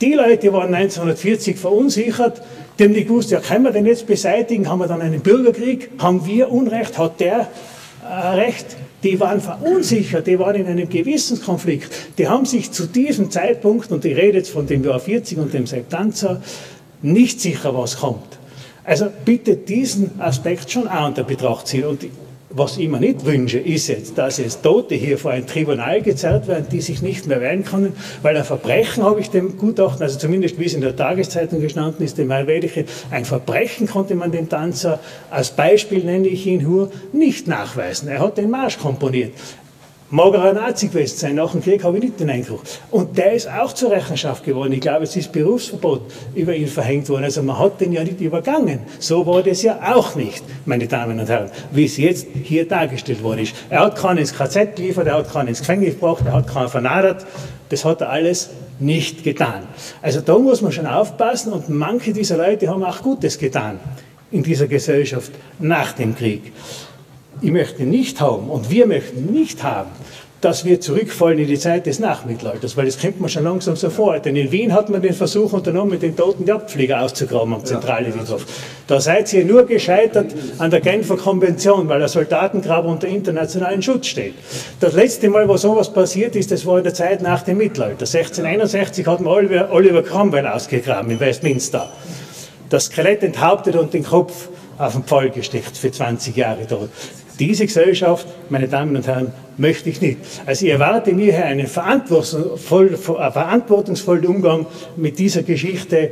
[0.00, 2.42] Die Leute waren 1940 verunsichert,
[2.76, 4.68] die haben nicht gewusst, ja, können wir den jetzt beseitigen?
[4.68, 5.90] Haben wir dann einen Bürgerkrieg?
[5.98, 6.98] Haben wir Unrecht?
[6.98, 7.46] Hat der
[8.02, 8.76] äh, Recht?
[9.04, 11.88] Die waren verunsichert, die waren in einem Gewissenskonflikt.
[12.18, 15.54] Die haben sich zu diesem Zeitpunkt, und ich rede jetzt von dem Jahr 40 und
[15.54, 16.42] dem Septanzer,
[17.00, 18.37] nicht sicher, was kommt.
[18.88, 21.84] Also bitte diesen Aspekt schon auch unter Betracht ziehen.
[21.84, 22.06] Und
[22.48, 26.48] was ich mir nicht wünsche, ist jetzt, dass jetzt Tote hier vor ein Tribunal gezerrt
[26.48, 30.18] werden, die sich nicht mehr wehren können, weil ein Verbrechen, habe ich dem Gutachten, also
[30.18, 34.48] zumindest wie es in der Tageszeitung gestanden ist, dem Helvetische, ein Verbrechen konnte man dem
[34.48, 38.08] Tanzer, als Beispiel nenne ich ihn nur, nicht nachweisen.
[38.08, 39.34] Er hat den Marsch komponiert.
[40.10, 42.62] Mag er ein Nazi gewesen sein, nach dem Krieg habe ich nicht den Eindruck.
[42.90, 44.72] Und der ist auch zur Rechenschaft geworden.
[44.72, 46.00] Ich glaube, es ist Berufsverbot
[46.34, 47.24] über ihn verhängt worden.
[47.24, 48.80] Also man hat den ja nicht übergangen.
[49.00, 53.22] So war das ja auch nicht, meine Damen und Herren, wie es jetzt hier dargestellt
[53.22, 53.54] worden ist.
[53.68, 56.70] Er hat keinen ins KZ geliefert, er hat keinen ins Gefängnis gebracht, er hat keinen
[56.70, 57.26] vernadert.
[57.68, 59.66] Das hat er alles nicht getan.
[60.00, 63.78] Also da muss man schon aufpassen und manche dieser Leute haben auch Gutes getan
[64.30, 66.50] in dieser Gesellschaft nach dem Krieg
[67.40, 69.90] ich möchte nicht haben und wir möchten nicht haben,
[70.40, 73.90] dass wir zurückfallen in die Zeit des Nachmittelalters, weil das kommt man schon langsam so
[73.90, 74.20] vor.
[74.20, 77.64] Denn in Wien hat man den Versuch unternommen, mit den Toten die Abflieger auszugraben am
[77.64, 78.46] Zentralfriedhof.
[78.86, 84.06] Da seid ihr nur gescheitert an der Genfer Konvention, weil der Soldatengrab unter internationalen Schutz
[84.06, 84.34] steht.
[84.78, 88.06] Das letzte Mal, wo sowas passiert ist, das war in der Zeit nach dem Mittelalter.
[88.06, 91.90] 1661 hat man Oliver, Oliver Cromwell ausgegraben in Westminster.
[92.68, 94.48] Das Skelett enthauptet und den Kopf
[94.78, 96.90] auf den Pfahl gesteckt für 20 Jahre dort.
[97.38, 100.18] Diese Gesellschaft, meine Damen und Herren, möchte ich nicht.
[100.44, 106.10] Also ich erwarte mir hier einen verantwortungsvollen Umgang mit dieser Geschichte.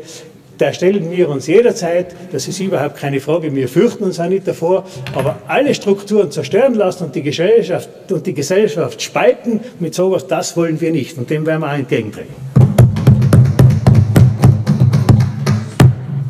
[0.59, 4.47] Da stellen wir uns jederzeit, das ist überhaupt keine Frage, wir fürchten uns auch nicht
[4.47, 4.85] davor,
[5.15, 10.57] aber alle Strukturen zerstören lassen und die Gesellschaft, und die Gesellschaft spalten mit sowas, das
[10.57, 12.35] wollen wir nicht und dem werden wir auch entgegentreten.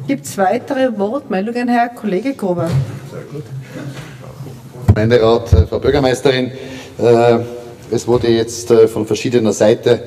[0.09, 2.69] Gibt es weitere Wortmeldungen, Herr Kollege Gruber?
[4.97, 6.53] Gemeinderat, äh, Frau Bürgermeisterin.
[6.99, 7.41] Äh,
[7.91, 10.01] es wurde jetzt äh, von verschiedener Seite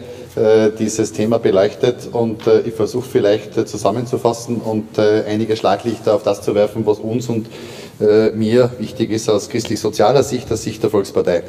[0.80, 6.86] dieses Thema beleuchtet und ich versuche vielleicht zusammenzufassen und einige Schlaglichter auf das zu werfen,
[6.86, 7.47] was uns und
[8.36, 11.43] mir wichtig ist aus christlich-sozialer Sicht, aus Sicht der Volkspartei.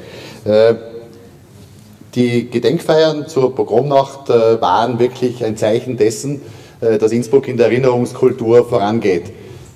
[2.15, 6.41] Die Gedenkfeiern zur Pogromnacht waren wirklich ein Zeichen dessen,
[6.81, 9.25] dass Innsbruck in der Erinnerungskultur vorangeht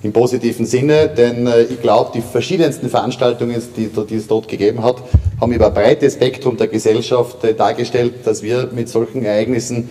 [0.05, 4.83] im positiven Sinne, denn äh, ich glaube, die verschiedensten Veranstaltungen, die, die, es dort gegeben
[4.83, 4.97] hat,
[5.41, 9.89] haben über ein breites Spektrum der Gesellschaft äh, dargestellt, dass wir mit solchen Ereignissen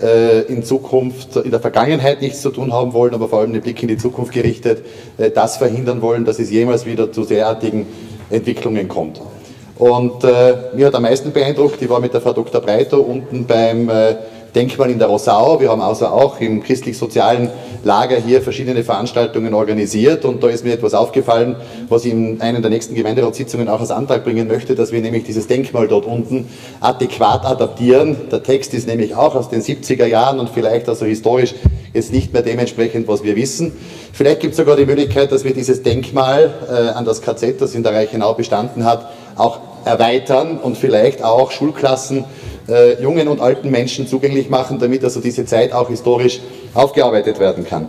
[0.00, 3.62] äh, in Zukunft, in der Vergangenheit nichts zu tun haben wollen, aber vor allem den
[3.62, 4.84] Blick in die Zukunft gerichtet,
[5.34, 7.86] das verhindern wollen, dass es jemals wieder zu derartigen
[8.30, 9.20] Entwicklungen kommt.
[9.76, 12.60] Und äh, mir hat am meisten beeindruckt, ich war mit der Frau Dr.
[12.60, 14.14] Breiter unten beim äh,
[14.54, 15.60] Denkmal in der Rosau.
[15.60, 17.50] Wir haben also auch im christlich-sozialen
[17.82, 21.56] Lager hier verschiedene Veranstaltungen organisiert und da ist mir etwas aufgefallen,
[21.88, 25.24] was ich in einer der nächsten Gemeinderatssitzungen auch als Antrag bringen möchte, dass wir nämlich
[25.24, 26.48] dieses Denkmal dort unten
[26.80, 28.16] adäquat adaptieren.
[28.30, 31.54] Der Text ist nämlich auch aus den 70er Jahren und vielleicht also historisch
[31.92, 33.72] jetzt nicht mehr dementsprechend, was wir wissen.
[34.12, 37.74] Vielleicht gibt es sogar die Möglichkeit, dass wir dieses Denkmal äh, an das KZ, das
[37.74, 42.24] in der Reichenau bestanden hat, auch erweitern und vielleicht auch Schulklassen
[42.68, 46.40] äh, jungen und alten Menschen zugänglich machen, damit also diese Zeit auch historisch
[46.74, 47.88] aufgearbeitet werden kann.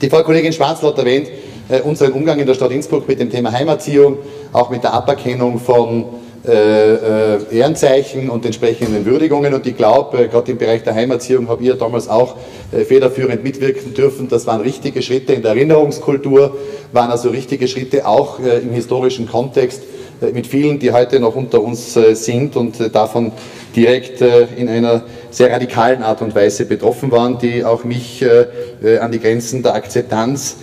[0.00, 1.28] Die Frau Kollegin Schwarzl hat erwähnt,
[1.68, 4.18] äh, unseren Umgang in der Stadt Innsbruck mit dem Thema Heimerziehung,
[4.52, 6.06] auch mit der Aberkennung von
[6.42, 9.52] äh, äh, Ehrenzeichen und entsprechenden Würdigungen.
[9.52, 12.36] Und ich glaube, äh, gerade im Bereich der Heimerziehung habe ich damals auch
[12.72, 14.26] äh, federführend mitwirken dürfen.
[14.26, 16.56] Das waren richtige Schritte in der Erinnerungskultur,
[16.92, 19.82] waren also richtige Schritte auch im historischen Kontext
[20.32, 23.32] mit vielen, die heute noch unter uns sind und davon
[23.74, 28.46] direkt äh, in einer sehr radikalen Art und Weise betroffen waren, die auch mich äh,
[28.82, 30.56] äh, an die Grenzen der Akzeptanz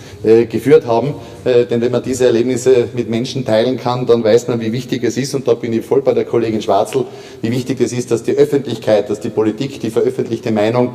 [0.50, 1.14] geführt haben.
[1.44, 5.16] Denn wenn man diese Erlebnisse mit Menschen teilen kann, dann weiß man, wie wichtig es
[5.16, 7.04] ist, und da bin ich voll bei der Kollegin Schwarzl,
[7.40, 10.94] wie wichtig es ist, dass die Öffentlichkeit, dass die Politik, die veröffentlichte Meinung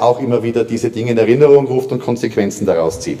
[0.00, 3.18] auch immer wieder diese Dinge in Erinnerung ruft und Konsequenzen daraus zieht.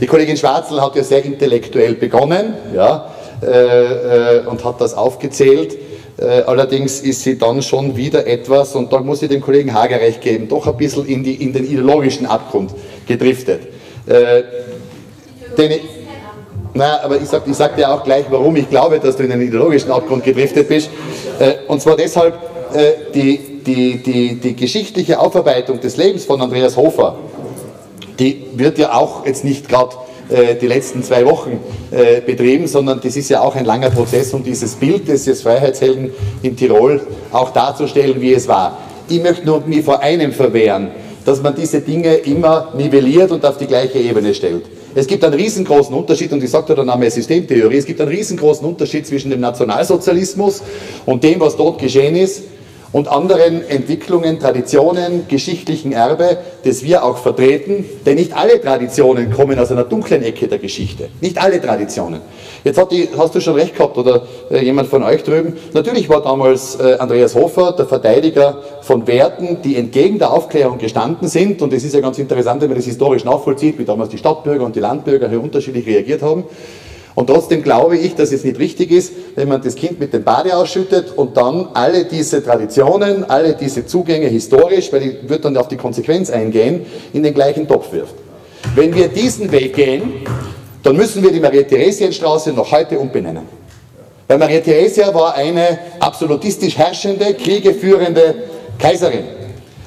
[0.00, 5.76] Die Kollegin Schwarzl hat ja sehr intellektuell begonnen ja, und hat das aufgezählt.
[6.18, 10.00] Äh, allerdings ist sie dann schon wieder etwas, und da muss ich dem Kollegen Hager
[10.00, 12.70] recht geben, doch ein bisschen in, die, in den ideologischen Abgrund
[13.06, 13.60] gedriftet.
[14.06, 14.42] Äh,
[15.58, 15.82] denn ich,
[16.80, 19.42] aber ich sage ich sag dir auch gleich, warum ich glaube, dass du in den
[19.42, 20.88] ideologischen Abgrund gedriftet bist.
[21.38, 22.34] Äh, und zwar deshalb,
[22.72, 27.16] äh, die, die, die, die geschichtliche Aufarbeitung des Lebens von Andreas Hofer,
[28.18, 29.96] die wird ja auch jetzt nicht gerade äh,
[30.28, 31.60] die letzten zwei Wochen
[31.90, 36.10] äh, betrieben, sondern das ist ja auch ein langer Prozess, um dieses Bild des Freiheitshelden
[36.42, 37.00] in Tirol
[37.32, 38.78] auch darzustellen, wie es war.
[39.08, 40.88] Ich möchte nur mir vor einem verwehren,
[41.24, 44.64] dass man diese Dinge immer nivelliert und auf die gleiche Ebene stellt.
[44.96, 48.66] Es gibt einen riesengroßen Unterschied, und ich sagte der Name Systemtheorie, es gibt einen riesengroßen
[48.66, 50.62] Unterschied zwischen dem Nationalsozialismus
[51.04, 52.42] und dem, was dort geschehen ist,
[52.96, 57.84] und anderen Entwicklungen, Traditionen, geschichtlichen Erbe, das wir auch vertreten.
[58.06, 61.10] Denn nicht alle Traditionen kommen aus einer dunklen Ecke der Geschichte.
[61.20, 62.22] Nicht alle Traditionen.
[62.64, 65.58] Jetzt die, hast du schon recht gehabt, oder äh, jemand von euch drüben.
[65.74, 71.28] Natürlich war damals äh, Andreas Hofer der Verteidiger von Werten, die entgegen der Aufklärung gestanden
[71.28, 71.60] sind.
[71.60, 74.64] Und es ist ja ganz interessant, wenn man das historisch nachvollzieht, wie damals die Stadtbürger
[74.64, 76.44] und die Landbürger hier unterschiedlich reagiert haben.
[77.16, 80.22] Und trotzdem glaube ich, dass es nicht richtig ist, wenn man das Kind mit dem
[80.22, 85.56] Bade ausschüttet und dann alle diese Traditionen, alle diese Zugänge historisch, weil ich würde dann
[85.56, 88.14] auf die Konsequenz eingehen, in den gleichen Topf wirft.
[88.74, 90.12] Wenn wir diesen Weg gehen,
[90.82, 93.44] dann müssen wir die Maria-Theresien-Straße noch heute umbenennen.
[94.28, 98.34] Weil Maria Theresia war eine absolutistisch herrschende, kriegeführende
[98.78, 99.24] Kaiserin.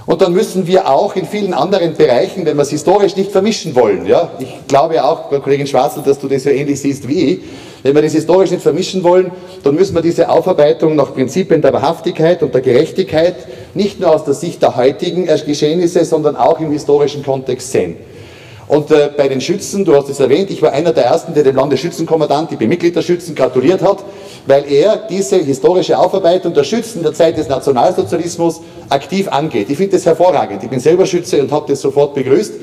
[0.10, 3.76] Und dann müssen wir auch in vielen anderen Bereichen, wenn wir es historisch nicht vermischen
[3.76, 7.40] wollen, ja, ich glaube auch, Kollegin Schwarzel, dass du das so ähnlich siehst wie ich,
[7.84, 9.30] wenn wir das historisch nicht vermischen wollen,
[9.64, 13.36] dann müssen wir diese Aufarbeitung nach Prinzipien der Wahrhaftigkeit und der Gerechtigkeit
[13.76, 17.96] nicht nur aus der Sicht der heutigen Geschehnisse, sondern auch im historischen Kontext sehen.
[18.68, 21.44] Und äh, bei den Schützen, du hast es erwähnt, ich war einer der ersten, der
[21.44, 24.04] dem Landesschützenkommandant, ich bin Mitglied der Schützen, gratuliert hat,
[24.50, 29.70] weil er diese historische Aufarbeitung der Schützen der Zeit des Nationalsozialismus aktiv angeht.
[29.70, 30.64] Ich finde das hervorragend.
[30.64, 32.54] Ich bin selber Schütze und habe das sofort begrüßt.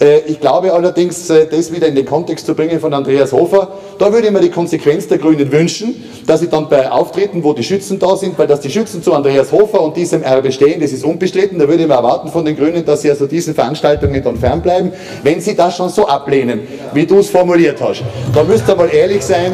[0.00, 3.68] Äh, ich glaube allerdings, äh, das wieder in den Kontext zu bringen von Andreas Hofer,
[3.98, 7.52] da würde ich mir die Konsequenz der Grünen wünschen, dass sie dann bei Auftritten, wo
[7.52, 10.80] die Schützen da sind, weil dass die Schützen zu Andreas Hofer und diesem Erbe stehen,
[10.80, 13.54] das ist unbestritten, da würde ich mir erwarten von den Grünen, dass sie also diesen
[13.54, 14.90] Veranstaltungen dann fernbleiben,
[15.22, 16.60] wenn sie das schon so ablehnen,
[16.94, 18.04] wie du es formuliert hast.
[18.34, 19.52] Da müsst ihr mal ehrlich sein,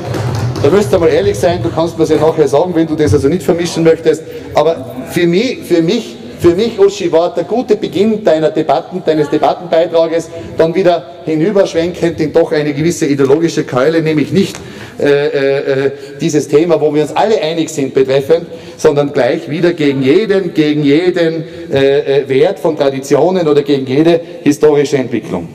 [0.63, 2.95] da müsst ihr mal ehrlich sein, du kannst mir das ja nachher sagen, wenn du
[2.95, 4.23] das also nicht vermischen möchtest,
[4.55, 9.31] aber für mich, für mich für mich, Uschi, war der gute Beginn deiner Debatten, deines
[9.31, 10.29] Debattenbeitrages
[10.59, 14.57] dann wieder hinüberschwenkend in doch eine gewisse ideologische Keule, nämlich nicht
[15.01, 15.91] äh, äh,
[16.21, 18.47] dieses Thema, wo wir uns alle einig sind betreffend,
[18.77, 24.21] sondern gleich wieder gegen jeden, gegen jeden äh, äh Wert von Traditionen oder gegen jede
[24.43, 25.49] historische Entwicklung.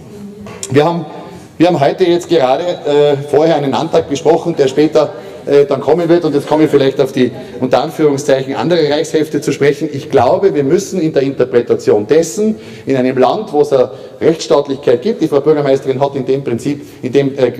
[0.72, 1.06] Wir haben,
[1.62, 5.14] wir haben heute jetzt gerade äh, vorher einen Antrag besprochen, der später
[5.46, 9.42] äh, dann kommen wird, und jetzt komme ich vielleicht auf die unter Anführungszeichen andere Reichshälfte
[9.42, 12.56] zu sprechen, ich glaube, wir müssen in der Interpretation dessen,
[12.88, 16.84] in einem Land, wo es eine Rechtsstaatlichkeit gibt, die Frau Bürgermeisterin hat in dem Prinzip,
[17.04, 17.52] in dem äh,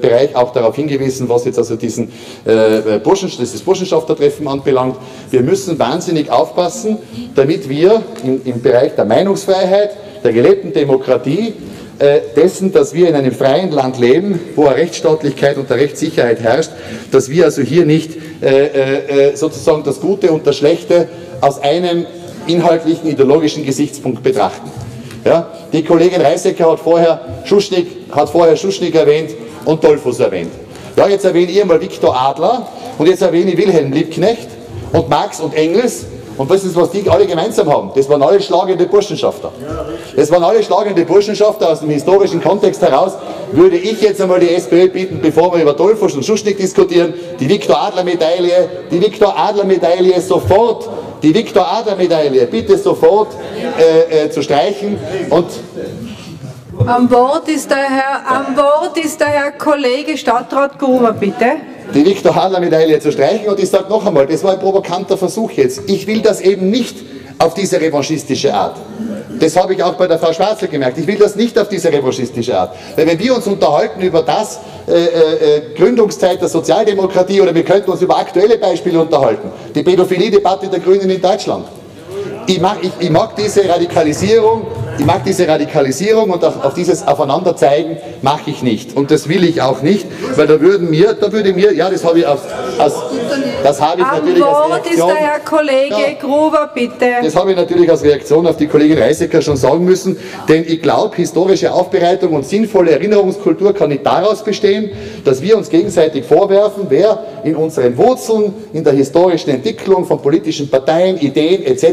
[0.00, 2.12] Bereich auch darauf hingewiesen, was jetzt also diesen
[2.44, 4.98] äh, Burschen, das Burschenschaftertreffen anbelangt,
[5.32, 6.98] wir müssen wahnsinnig aufpassen,
[7.34, 11.54] damit wir im, im Bereich der Meinungsfreiheit, der gelebten Demokratie,
[12.34, 16.70] dessen, dass wir in einem freien Land leben, wo Rechtsstaatlichkeit und Rechtssicherheit herrscht,
[17.10, 18.10] dass wir also hier nicht
[18.42, 21.08] äh, äh, sozusagen das Gute und das Schlechte
[21.40, 22.04] aus einem
[22.46, 24.70] inhaltlichen, ideologischen Gesichtspunkt betrachten.
[25.24, 25.50] Ja?
[25.72, 29.30] Die Kollegin Reisecker hat vorher Schuschnigg, hat erwähnt
[29.64, 30.52] und Dollfuss erwähnt.
[30.96, 32.68] Ja, jetzt erwähne ich mal Viktor Adler
[32.98, 34.48] und jetzt erwähne ich Wilhelm Liebknecht
[34.92, 36.06] und Marx und Engels
[36.36, 37.90] und wissen Sie, was die alle gemeinsam haben?
[37.94, 39.50] Das waren alle schlagende Burschenschafter.
[40.14, 43.12] Das waren alle schlagende Burschenschafter aus dem historischen Kontext heraus.
[43.52, 47.48] Würde ich jetzt einmal die SPÖ bitten, bevor wir über Dollfuss und Schuschnigg diskutieren, die
[47.48, 50.88] Viktor-Adler-Medaille, die Viktor-Adler-Medaille sofort,
[51.22, 53.28] die Viktor-Adler-Medaille bitte sofort
[53.78, 54.98] äh, äh, zu streichen
[55.30, 55.46] und
[56.86, 61.56] am Wort ist der Herr, am Wort ist der Herr Kollege Stadtrat Gruber, bitte
[61.94, 63.48] die Viktor Hadler Medaille zu streichen.
[63.48, 65.82] Und ich sage noch einmal, das war ein provokanter Versuch jetzt.
[65.86, 66.96] Ich will das eben nicht
[67.38, 68.76] auf diese revanchistische Art.
[69.38, 70.96] Das habe ich auch bei der Frau Schwarzel gemerkt.
[70.98, 72.74] Ich will das nicht auf diese revanchistische Art.
[72.96, 77.64] Weil wenn wir uns unterhalten über das, äh, äh, äh, Gründungszeit der Sozialdemokratie oder wir
[77.64, 81.66] könnten uns über aktuelle Beispiele unterhalten, die Pädophilie-Debatte der Grünen in Deutschland.
[82.46, 84.66] Ich mag, ich, ich mag diese Radikalisierung
[84.98, 88.96] ich mag diese Radikalisierung und auf, auf dieses Aufeinanderzeigen mache ich nicht.
[88.96, 92.04] Und das will ich auch nicht, weil da würden mir, da würde mir, ja, das
[92.04, 92.40] habe ich aus,
[92.78, 92.94] aus
[93.62, 95.10] das habe ich natürlich als Reaktion.
[95.10, 97.06] ist der Herr Kollege ja, Gruber, bitte.
[97.22, 100.16] Das habe ich natürlich als Reaktion auf die Kollegin Reisecker schon sagen müssen,
[100.48, 104.90] denn ich glaube, historische Aufbereitung und sinnvolle Erinnerungskultur kann nicht daraus bestehen,
[105.24, 110.70] dass wir uns gegenseitig vorwerfen, wer in unseren Wurzeln, in der historischen Entwicklung von politischen
[110.70, 111.84] Parteien, Ideen etc.,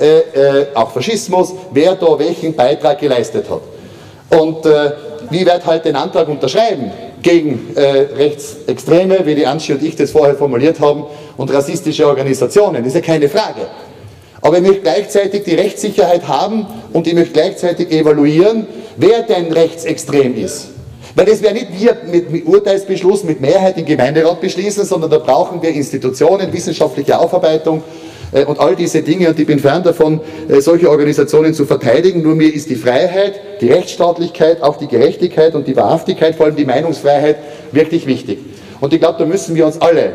[0.00, 4.38] äh, äh, auch Faschismus, wer da welchen Beitrag geleistet hat.
[4.38, 4.92] Und äh,
[5.30, 6.90] wie wird halt den Antrag unterschreiben
[7.22, 7.80] gegen äh,
[8.16, 11.04] Rechtsextreme, wie die Anschi und ich das vorher formuliert haben,
[11.36, 12.84] und rassistische Organisationen?
[12.84, 13.62] Ist ja keine Frage.
[14.40, 18.66] Aber ich möchte gleichzeitig die Rechtssicherheit haben und ich möchte gleichzeitig evaluieren,
[18.96, 20.68] wer denn rechtsextrem ist.
[21.14, 25.62] Weil das wäre nicht wir mit, Urteilsbeschluss, mit Mehrheit im Gemeinderat beschließen, sondern da brauchen
[25.62, 27.82] wir Institutionen, wissenschaftliche Aufarbeitung,
[28.42, 29.28] und all diese Dinge.
[29.28, 32.22] Und ich bin fern davon, äh, solche Organisationen zu verteidigen.
[32.22, 36.56] Nur mir ist die Freiheit, die Rechtsstaatlichkeit, auch die Gerechtigkeit und die Wahrhaftigkeit, vor allem
[36.56, 37.36] die Meinungsfreiheit,
[37.72, 38.38] wirklich wichtig.
[38.80, 40.12] Und ich glaube, da müssen wir uns alle,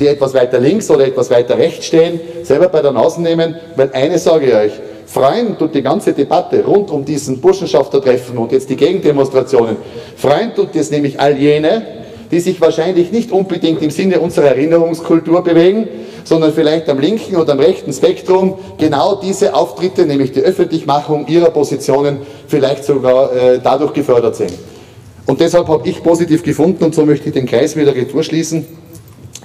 [0.00, 3.90] die etwas weiter links oder etwas weiter rechts stehen, selber bei der Nase nehmen, weil
[3.92, 4.72] eines sage ich euch,
[5.06, 9.76] freuen tut die ganze Debatte rund um diesen Burschenschaftertreffen und jetzt die Gegendemonstrationen,
[10.16, 11.82] freuen tut es nämlich all jene,
[12.30, 15.88] die sich wahrscheinlich nicht unbedingt im Sinne unserer Erinnerungskultur bewegen,
[16.24, 21.50] sondern vielleicht am linken oder am rechten Spektrum genau diese Auftritte, nämlich die Öffentlichmachung ihrer
[21.50, 22.18] Positionen,
[22.48, 24.52] vielleicht sogar äh, dadurch gefördert sind.
[25.26, 28.66] Und deshalb habe ich positiv gefunden, und so möchte ich den Kreis wieder retour schließen,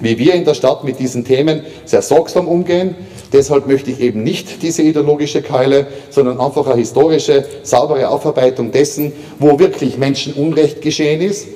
[0.00, 2.94] wie wir in der Stadt mit diesen Themen sehr sorgsam umgehen.
[3.32, 9.12] Deshalb möchte ich eben nicht diese ideologische Keule, sondern einfach eine historische, saubere Aufarbeitung dessen,
[9.38, 11.46] wo wirklich Menschen Unrecht geschehen ist,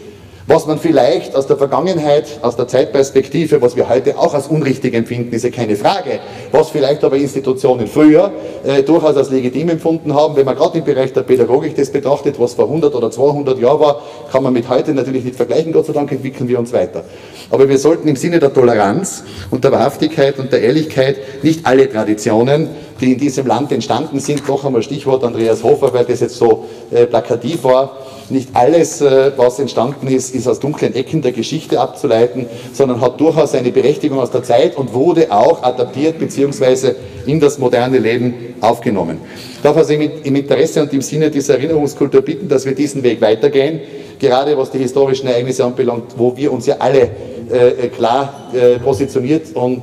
[0.47, 4.95] was man vielleicht aus der Vergangenheit, aus der Zeitperspektive, was wir heute auch als unrichtig
[4.95, 6.21] empfinden, ist ja keine Frage,
[6.53, 8.31] was vielleicht aber Institutionen früher
[8.65, 12.39] äh, durchaus als legitim empfunden haben, wenn man gerade im Bereich der Pädagogik das betrachtet,
[12.39, 15.87] was vor 100 oder 200 Jahren war, kann man mit heute natürlich nicht vergleichen, Gott
[15.87, 17.05] sei Dank entwickeln wir uns weiter.
[17.51, 21.91] Aber wir sollten im Sinne der Toleranz und der Wahrhaftigkeit und der Ehrlichkeit nicht alle
[21.91, 22.69] Traditionen,
[23.01, 26.67] die in diesem Land entstanden sind, noch einmal Stichwort Andreas Hofer, weil das jetzt so
[26.91, 27.97] äh, plakativ war,
[28.31, 33.21] nicht alles, äh, was entstanden ist, ist aus dunklen Ecken der Geschichte abzuleiten, sondern hat
[33.21, 36.93] durchaus eine Berechtigung aus der Zeit und wurde auch adaptiert bzw.
[37.27, 39.19] in das moderne Leben aufgenommen.
[39.57, 43.21] Ich darf also im Interesse und im Sinne dieser Erinnerungskultur bitten, dass wir diesen Weg
[43.21, 43.81] weitergehen,
[44.19, 47.11] gerade was die historischen Ereignisse anbelangt, wo wir uns ja alle
[47.51, 49.83] äh, klar äh, positioniert und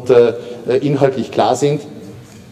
[0.81, 1.81] inhaltlich klar sind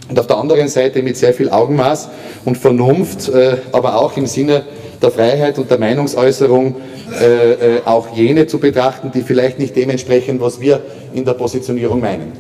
[0.09, 2.09] und auf der anderen Seite mit sehr viel Augenmaß
[2.43, 3.31] und Vernunft,
[3.71, 4.63] aber auch im Sinne
[5.01, 6.75] der Freiheit und der Meinungsäußerung
[7.19, 10.81] äh, äh, auch jene zu betrachten, die vielleicht nicht dementsprechend, was wir
[11.13, 12.33] in der Positionierung meinen.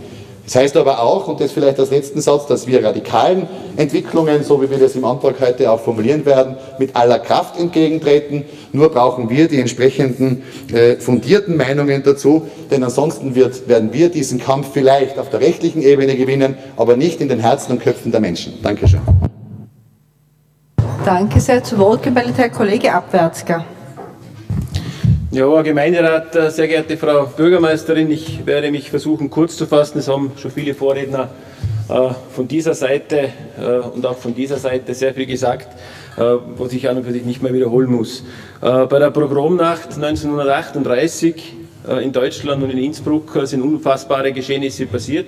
[0.49, 3.47] Das heißt aber auch, und das vielleicht als letzten Satz, dass wir radikalen
[3.77, 8.45] Entwicklungen, so wie wir das im Antrag heute auch formulieren werden, mit aller Kraft entgegentreten.
[8.71, 10.41] Nur brauchen wir die entsprechenden
[10.73, 15.83] äh, fundierten Meinungen dazu, denn ansonsten wird, werden wir diesen Kampf vielleicht auf der rechtlichen
[15.83, 18.53] Ebene gewinnen, aber nicht in den Herzen und Köpfen der Menschen.
[18.63, 19.01] Dankeschön.
[21.05, 21.63] Danke sehr.
[21.63, 23.65] Zu Wort gemeldet Herr Kollege Abwärtsger.
[25.31, 29.99] Ja, Herr Gemeinderat, äh, sehr geehrte Frau Bürgermeisterin, ich werde mich versuchen kurz zu fassen.
[29.99, 31.29] Es haben schon viele Vorredner
[31.87, 35.67] äh, von dieser Seite äh, und auch von dieser Seite sehr viel gesagt,
[36.17, 38.25] was ich an und für sich nicht mehr wiederholen muss.
[38.59, 41.55] Bei der Programmnacht 1938
[42.01, 45.27] in Deutschland und in Innsbruck sind unfassbare Geschehnisse passiert,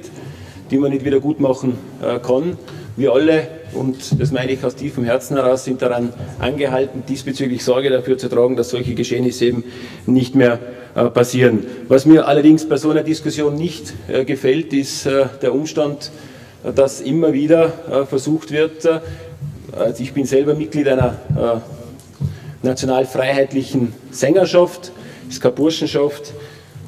[0.69, 2.57] die man nicht wieder gut machen kann.
[2.97, 7.89] Wir alle und das meine ich aus tiefem Herzen heraus, sind daran angehalten, diesbezüglich Sorge
[7.89, 9.63] dafür zu tragen, dass solche Geschehnisse eben
[10.05, 10.59] nicht mehr
[10.93, 11.65] äh, passieren.
[11.87, 16.11] Was mir allerdings bei so einer Diskussion nicht äh, gefällt, ist äh, der Umstand,
[16.75, 21.17] dass immer wieder versucht wird, also ich bin selber Mitglied einer
[22.61, 24.91] nationalfreiheitlichen Sängerschaft,
[25.27, 26.33] ist keine Burschenschaft,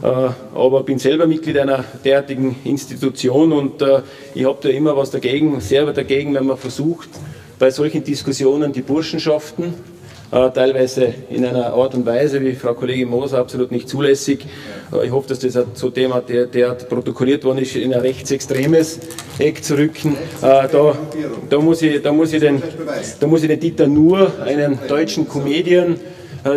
[0.04, 4.02] aber bin selber Mitglied einer derartigen Institution und äh,
[4.34, 7.08] ich habe da immer was dagegen, sehr dagegen, wenn man versucht,
[7.58, 9.74] bei solchen Diskussionen die Burschenschaften,
[10.32, 14.46] äh, teilweise in einer Art und Weise, wie Frau Kollegin Moser, absolut nicht zulässig.
[15.04, 19.00] Ich hoffe, dass das so Thema, der, der protokolliert worden ist, in ein rechtsextremes
[19.40, 20.18] Eck zu rücken.
[20.42, 20.68] Da,
[21.50, 22.62] da, muss ich, da, muss ich den,
[23.22, 25.96] da muss ich den Dieter Nuhr, einen deutschen Comedian,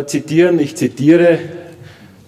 [0.05, 0.59] zitieren.
[0.59, 1.39] Ich zitiere,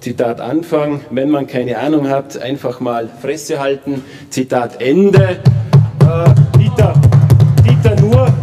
[0.02, 4.04] Zitat Anfang, wenn man keine Ahnung hat, einfach mal Fresse halten.
[4.30, 5.39] Zitat Ende.
[6.02, 6.93] Äh, Dieter,
[7.68, 8.34] Dieter Nuhr,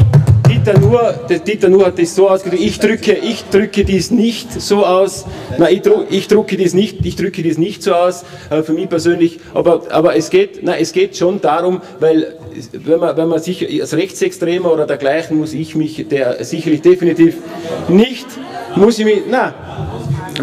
[0.47, 1.15] Dieter Nuhr,
[1.47, 5.25] Dieter Nuhr hat das so ausgedrückt, ich drücke, ich drücke dies nicht so aus,
[5.59, 8.75] nein, ich, dru, ich drücke dies nicht, ich drücke dies nicht so aus, äh, für
[8.75, 12.35] mich persönlich, aber, aber es geht, nein, es geht schon darum, weil
[12.73, 17.37] wenn man, wenn man sich als Rechtsextremer oder dergleichen muss ich mich, der sicherlich definitiv
[17.89, 18.27] nicht,
[18.77, 19.55] muss ich mich, na,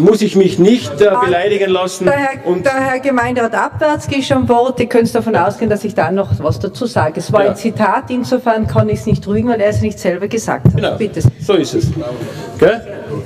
[0.00, 2.04] muss ich mich nicht äh, beleidigen lassen.
[2.06, 4.80] Der Herr, und der Herr Gemeinderat Abwärts geht schon Wort.
[4.80, 7.20] Ihr könnt davon ausgehen, dass ich da noch was dazu sage.
[7.20, 7.50] Es war ja.
[7.50, 10.76] ein Zitat, insofern kann ich es nicht rügen, weil er es nicht selber gesagt hat.
[10.76, 10.96] Genau.
[10.96, 11.20] Bitte.
[11.40, 11.90] So ist es.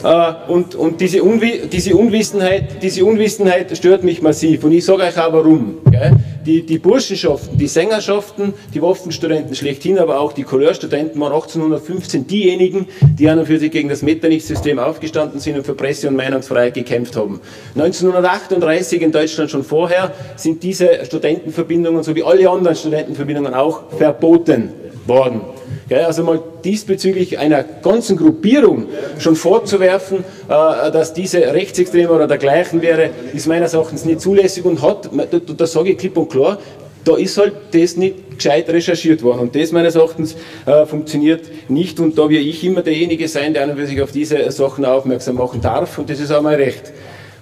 [0.04, 4.64] Äh, und und diese, Unwi diese, Unwissenheit, diese Unwissenheit stört mich massiv.
[4.64, 5.78] Und ich sage euch auch warum.
[5.86, 6.12] Okay?
[6.48, 12.86] Die, die Burschenschaften, die Sängerschaften, die Waffenstudenten schlechthin, aber auch die Couleurstudenten waren 1815 diejenigen,
[13.02, 16.72] die an und für sich gegen das Metternich-System aufgestanden sind und für Presse- und Meinungsfreiheit
[16.72, 17.42] gekämpft haben.
[17.74, 24.72] 1938 in Deutschland schon vorher sind diese Studentenverbindungen, so wie alle anderen Studentenverbindungen auch, verboten
[25.06, 25.42] worden.
[25.90, 28.86] Also mal diesbezüglich einer ganzen Gruppierung
[29.18, 30.18] schon vorzuwerfen,
[30.48, 35.08] äh, dass diese Rechtsextreme oder dergleichen wäre, ist meines Erachtens nicht zulässig und hat,
[35.56, 36.58] da sage ich klipp und klar,
[37.04, 39.40] da ist halt das nicht gescheit recherchiert worden.
[39.40, 40.36] Und das meines Erachtens
[40.66, 41.98] äh, funktioniert nicht.
[42.00, 45.98] Und da will ich immer derjenige sein, der sich auf diese Sachen aufmerksam machen darf.
[45.98, 46.92] Und das ist auch mein Recht.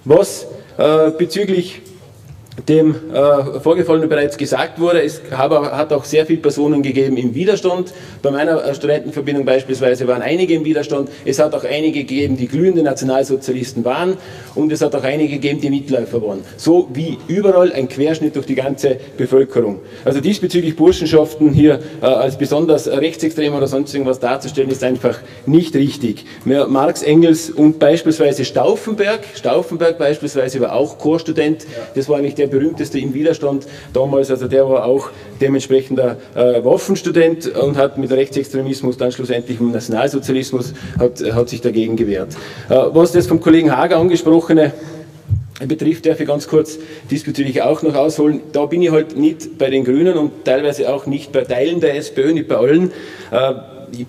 [0.05, 1.81] Was äh, bezüglich
[2.67, 7.93] dem äh, Vorgefallenen bereits gesagt wurde, es hat auch sehr viele Personen gegeben im Widerstand.
[8.21, 11.09] Bei meiner äh, Studentenverbindung beispielsweise waren einige im Widerstand.
[11.23, 14.17] Es hat auch einige gegeben, die glühende Nationalsozialisten waren.
[14.55, 16.39] Und es hat auch einige gegeben, die Mitläufer waren.
[16.57, 19.79] So wie überall ein Querschnitt durch die ganze Bevölkerung.
[20.03, 25.75] Also diesbezüglich Burschenschaften hier äh, als besonders rechtsextrem oder sonst irgendwas darzustellen, ist einfach nicht
[25.75, 26.25] richtig.
[26.43, 31.67] Marx, Engels und beispielsweise Stauffenberg, Stauffenberg beispielsweise war auch Chorstudent.
[31.93, 35.09] Das war eigentlich der der berühmteste im Widerstand damals, also der war auch
[35.41, 41.95] dementsprechender äh, Waffenstudent und hat mit Rechtsextremismus dann schlussendlich im Nationalsozialismus hat, hat sich dagegen
[41.95, 42.35] gewehrt.
[42.69, 44.73] Äh, was das vom Kollegen Hager angesprochene
[45.67, 46.77] betrifft, darf ich ganz kurz
[47.09, 48.41] diesbezüglich auch noch ausholen.
[48.51, 51.95] Da bin ich halt nicht bei den Grünen und teilweise auch nicht bei Teilen der
[51.95, 52.91] SPÖ, nicht bei allen.
[53.31, 53.53] Äh,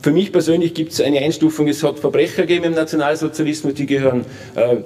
[0.03, 4.25] für mich persönlich gibt es eine Einstufung, es hat Verbrecher gegeben im Nationalsozialismus, die gehören
[4.57, 4.79] äh,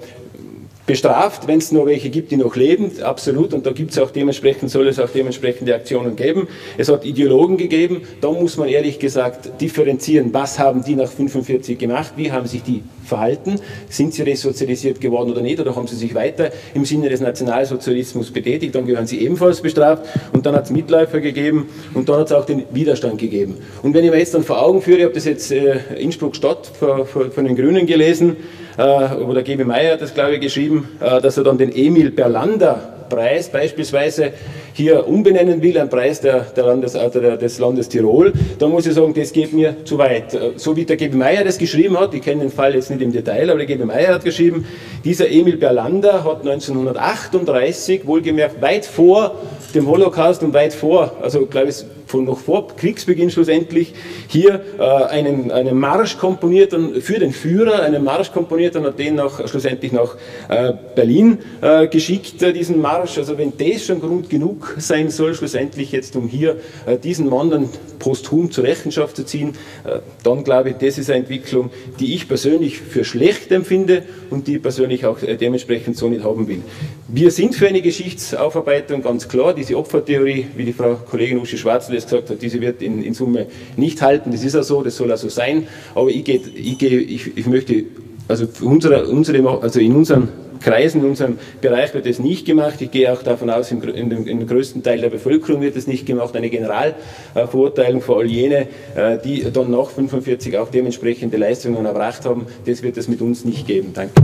[0.86, 4.10] bestraft, wenn es noch welche gibt, die noch leben, absolut, und da gibt es auch
[4.10, 6.48] dementsprechend, soll es auch dementsprechende Aktionen geben.
[6.76, 11.78] Es hat Ideologen gegeben, da muss man ehrlich gesagt differenzieren, was haben die nach 45
[11.78, 15.96] gemacht, wie haben sich die verhalten, sind sie resozialisiert geworden oder nicht, oder haben sie
[15.96, 20.64] sich weiter im Sinne des Nationalsozialismus betätigt, dann gehören sie ebenfalls bestraft, und dann hat
[20.64, 23.58] es Mitläufer gegeben, und dann hat es auch den Widerstand gegeben.
[23.82, 26.34] Und wenn ich mir jetzt dann vor Augen führe, ich habe das jetzt äh, Innsbruck
[26.34, 28.36] Stadt von, den Grünen gelesen,
[28.76, 29.64] oder G.B.
[29.64, 34.32] Meyer hat das, glaube ich, geschrieben, äh, dass er dann den Emil Berlander Preis beispielsweise
[34.72, 38.86] hier umbenennen will, ein Preis der, der Landes, also der, des Landes Tirol, dann muss
[38.86, 40.32] ich sagen, das geht mir zu weit.
[40.32, 41.14] Äh, so wie der G.B.
[41.14, 43.84] Meyer das geschrieben hat, ich kenne den Fall jetzt nicht im Detail, aber der G.B.
[43.84, 44.64] Meyer hat geschrieben,
[45.04, 49.34] dieser Emil Berlander hat 1938, wohlgemerkt weit vor
[49.74, 53.94] dem Holocaust und weit vor, also glaube ich von noch vor Kriegsbeginn schlussendlich,
[54.28, 58.98] hier äh, einen, einen Marsch komponiert und für den Führer, einen Marsch komponiert und hat
[58.98, 60.16] den noch, schlussendlich nach
[60.48, 63.01] äh, Berlin äh, geschickt, äh, diesen Marsch.
[63.02, 67.50] Also wenn das schon Grund genug sein soll, schlussendlich jetzt um hier äh, diesen Mann
[67.50, 72.14] dann posthum zur Rechenschaft zu ziehen, äh, dann glaube ich, das ist eine Entwicklung, die
[72.14, 76.62] ich persönlich für schlecht empfinde und die ich persönlich auch dementsprechend so nicht haben will.
[77.08, 79.54] Wir sind für eine Geschichtsaufarbeitung, ganz klar.
[79.54, 83.14] Diese Opfertheorie, wie die Frau Kollegin Uschi Schwarzl es gesagt hat, diese wird in, in
[83.14, 83.46] Summe
[83.76, 84.30] nicht halten.
[84.30, 85.66] Das ist auch so, das soll auch so sein.
[85.94, 87.84] Aber ich, geht, ich, gehe, ich, ich möchte,
[88.28, 90.28] also, unsere, unsere, also in unseren
[90.62, 92.80] Kreisen, in unserem Bereich wird das nicht gemacht.
[92.80, 95.86] Ich gehe auch davon aus, im, in dem, im größten Teil der Bevölkerung wird das
[95.86, 96.34] nicht gemacht.
[96.36, 102.46] Eine Generalverurteilung für all jene, äh, die dann nach 45 auch dementsprechende Leistungen erbracht haben,
[102.66, 103.92] das wird es mit uns nicht geben.
[103.92, 104.14] Danke.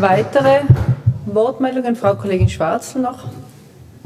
[0.00, 0.60] Weitere
[1.26, 3.24] Wortmeldungen, Frau Kollegin Schwarz noch.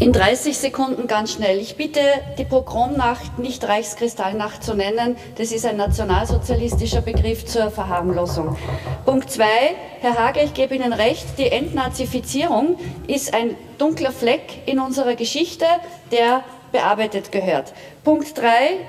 [0.01, 1.59] In 30 Sekunden ganz schnell.
[1.59, 2.01] Ich bitte,
[2.39, 5.17] die Pogromnacht nicht Reichskristallnacht zu nennen.
[5.39, 8.57] Das ist ein nationalsozialistischer Begriff zur Verharmlosung.
[9.05, 9.45] Punkt 2.
[10.01, 12.79] Herr Hage, ich gebe Ihnen recht, die Entnazifizierung
[13.09, 15.65] ist ein dunkler Fleck in unserer Geschichte,
[16.13, 17.73] der bearbeitet gehört.
[18.05, 18.47] Punkt 3.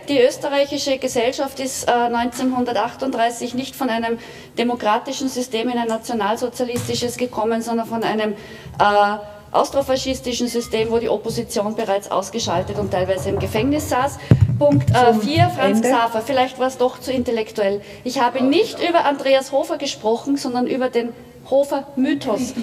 [0.10, 4.20] Die österreichische Gesellschaft ist äh, 1938 nicht von einem
[4.60, 8.34] demokratischen System in ein nationalsozialistisches gekommen, sondern von einem
[8.80, 14.20] äh, austrofaschistischen System, wo die Opposition bereits ausgeschaltet und teilweise im Gefängnis saß.
[14.58, 15.82] Punkt 4, äh, Franz.
[15.82, 17.82] Xaver, vielleicht war es doch zu intellektuell.
[18.04, 21.14] Ich habe nicht über Andreas Hofer gesprochen, sondern über den
[21.50, 22.54] Hofer-Mythos.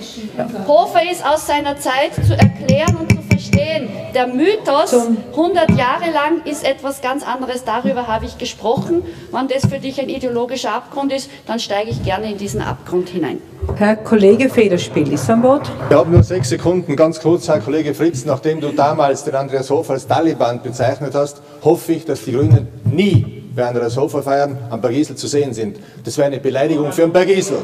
[0.67, 3.89] Hofer ist aus seiner Zeit zu erklären und zu verstehen.
[4.15, 4.95] Der Mythos,
[5.33, 7.65] 100 Jahre lang, ist etwas ganz anderes.
[7.65, 9.03] Darüber habe ich gesprochen.
[9.33, 13.09] Wenn das für dich ein ideologischer Abgrund ist, dann steige ich gerne in diesen Abgrund
[13.09, 13.41] hinein.
[13.77, 15.71] Herr Kollege Federspiel ist am Wort.
[15.89, 16.95] Wir haben nur sechs Sekunden.
[16.95, 21.43] Ganz kurz, Herr Kollege Fritz, nachdem du damals den Andreas Hofer als Taliban bezeichnet hast,
[21.63, 25.79] hoffe ich, dass die Grünen nie bei Andreas Hofer feiern am Bergisel zu sehen sind.
[26.05, 27.59] Das wäre eine Beleidigung für einen Bergisel.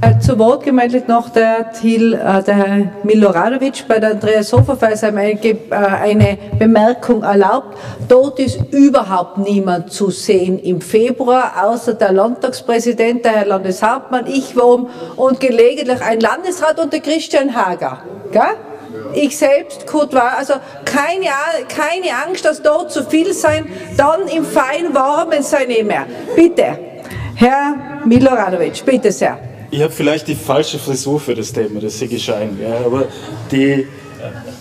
[0.00, 5.02] Äh, zu Wort gemeldet noch der, Thiel, äh, der Herr Miloradovic bei der Andreas Hoferfeld
[5.02, 7.76] eine, äh, eine Bemerkung erlaubt.
[8.06, 14.54] Dort ist überhaupt niemand zu sehen im Februar, außer der Landtagspräsident, der Herr Landeshauptmann, ich
[14.56, 14.86] war
[15.16, 17.98] und gelegentlich ein Landesrat und der Christian Hager.
[18.30, 18.42] Gell?
[19.14, 21.26] Ich selbst, Kurt war, also keine,
[21.68, 26.06] keine Angst, dass dort zu viel sein, dann im fein Warmen sei nicht mehr.
[26.36, 26.78] Bitte,
[27.34, 27.74] Herr
[28.04, 29.47] Miloradovic, bitte sehr.
[29.70, 32.58] Ich habe vielleicht die falsche Frisur für das Thema, das sehe ich ein.
[32.58, 33.04] Ja, aber
[33.52, 33.86] die,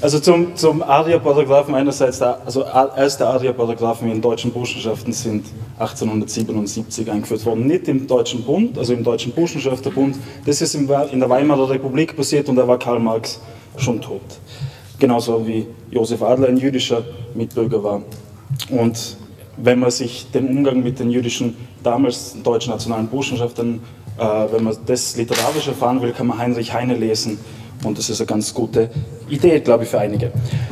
[0.02, 5.46] also zum, zum Aria-Paragraphen einerseits, der, also erste Aria-Paragraphen in deutschen Burschenschaften sind
[5.80, 7.68] 1877 eingeführt worden.
[7.68, 10.18] Nicht im Deutschen Bund, also im Deutschen Burschenschafterbund.
[10.46, 13.40] Das ist in der Weimarer Republik passiert und da war Karl Marx
[13.78, 14.22] schon tot.
[15.00, 17.04] Genauso wie Josef Adler ein jüdischer
[17.34, 18.02] Mitbürger war.
[18.70, 19.16] Und
[19.56, 23.82] wenn man sich den Umgang mit den jüdischen, damals deutschen nationalen Burschenschaften
[24.18, 27.40] wenn man das literarisch erfahren will, kann man Heinrich Heine lesen.
[27.84, 28.90] Und das ist eine ganz gute
[29.30, 30.32] Idee, glaube ich, für einige.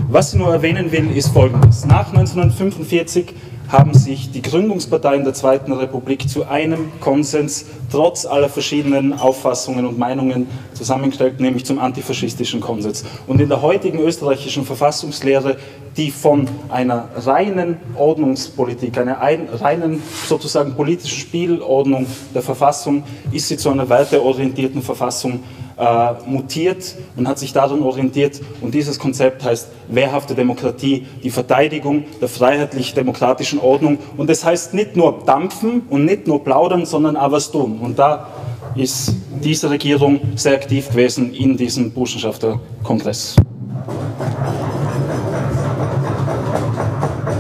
[0.09, 1.85] Was ich nur erwähnen will, ist Folgendes.
[1.85, 3.33] Nach 1945
[3.69, 9.97] haben sich die Gründungsparteien der Zweiten Republik zu einem Konsens trotz aller verschiedenen Auffassungen und
[9.97, 13.03] Meinungen zusammengestellt, nämlich zum antifaschistischen Konsens.
[13.27, 15.57] Und in der heutigen österreichischen Verfassungslehre,
[15.97, 23.69] die von einer reinen Ordnungspolitik, einer reinen sozusagen politischen Spielordnung der Verfassung, ist sie zu
[23.69, 25.41] einer werteorientierten Verfassung
[25.77, 28.41] äh, mutiert und hat sich daran orientiert.
[28.61, 33.99] Und dieses Konzept heißt wehrhafte Demokratie, die Verteidigung der freiheitlich-demokratischen Ordnung.
[34.17, 37.79] Und das heißt nicht nur dampfen und nicht nur plaudern, sondern auch was tun.
[37.81, 38.27] Und da
[38.75, 39.13] ist
[39.43, 43.35] diese Regierung sehr aktiv gewesen in diesem Burschenschafterkongress.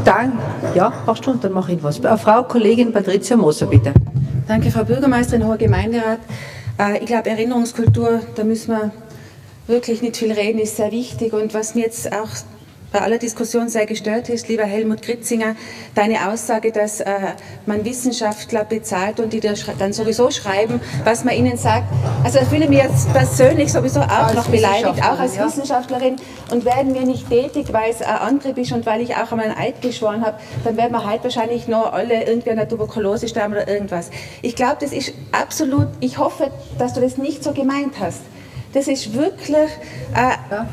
[0.03, 0.37] Danke.
[0.75, 1.99] Ja, du und dann mache ich was.
[1.99, 3.93] Äh, Frau Kollegin Patricia Moser, bitte.
[4.47, 6.19] Danke, Frau Bürgermeisterin, hoher Gemeinderat.
[6.79, 8.91] Äh, ich glaube, Erinnerungskultur, da müssen wir
[9.67, 11.33] wirklich nicht viel reden, ist sehr wichtig.
[11.33, 12.29] Und was mir jetzt auch
[12.95, 15.57] bei aller Diskussion sehr gestört ist, lieber Helmut Kritzinger,
[15.95, 17.11] deine Aussage, dass äh,
[17.65, 21.91] man Wissenschaftler bezahlt und die dann sowieso schreiben, was man ihnen sagt.
[22.23, 25.45] Also ich fühle mich jetzt persönlich sowieso auch als noch beleidigt, auch als ja.
[25.45, 26.15] Wissenschaftlerin.
[26.51, 29.47] Und werden wir nicht tätig, weil es ein Antrieb ist und weil ich auch einmal
[29.47, 33.27] einen Eid geschworen habe, dann werden wir heute wahrscheinlich noch alle irgendwie an der Tuberkulose
[33.27, 34.09] sterben oder irgendwas.
[34.41, 38.21] Ich glaube, das ist absolut, ich hoffe, dass du das nicht so gemeint hast.
[38.71, 39.69] Das ist wirklich...
[40.15, 40.67] Äh, ja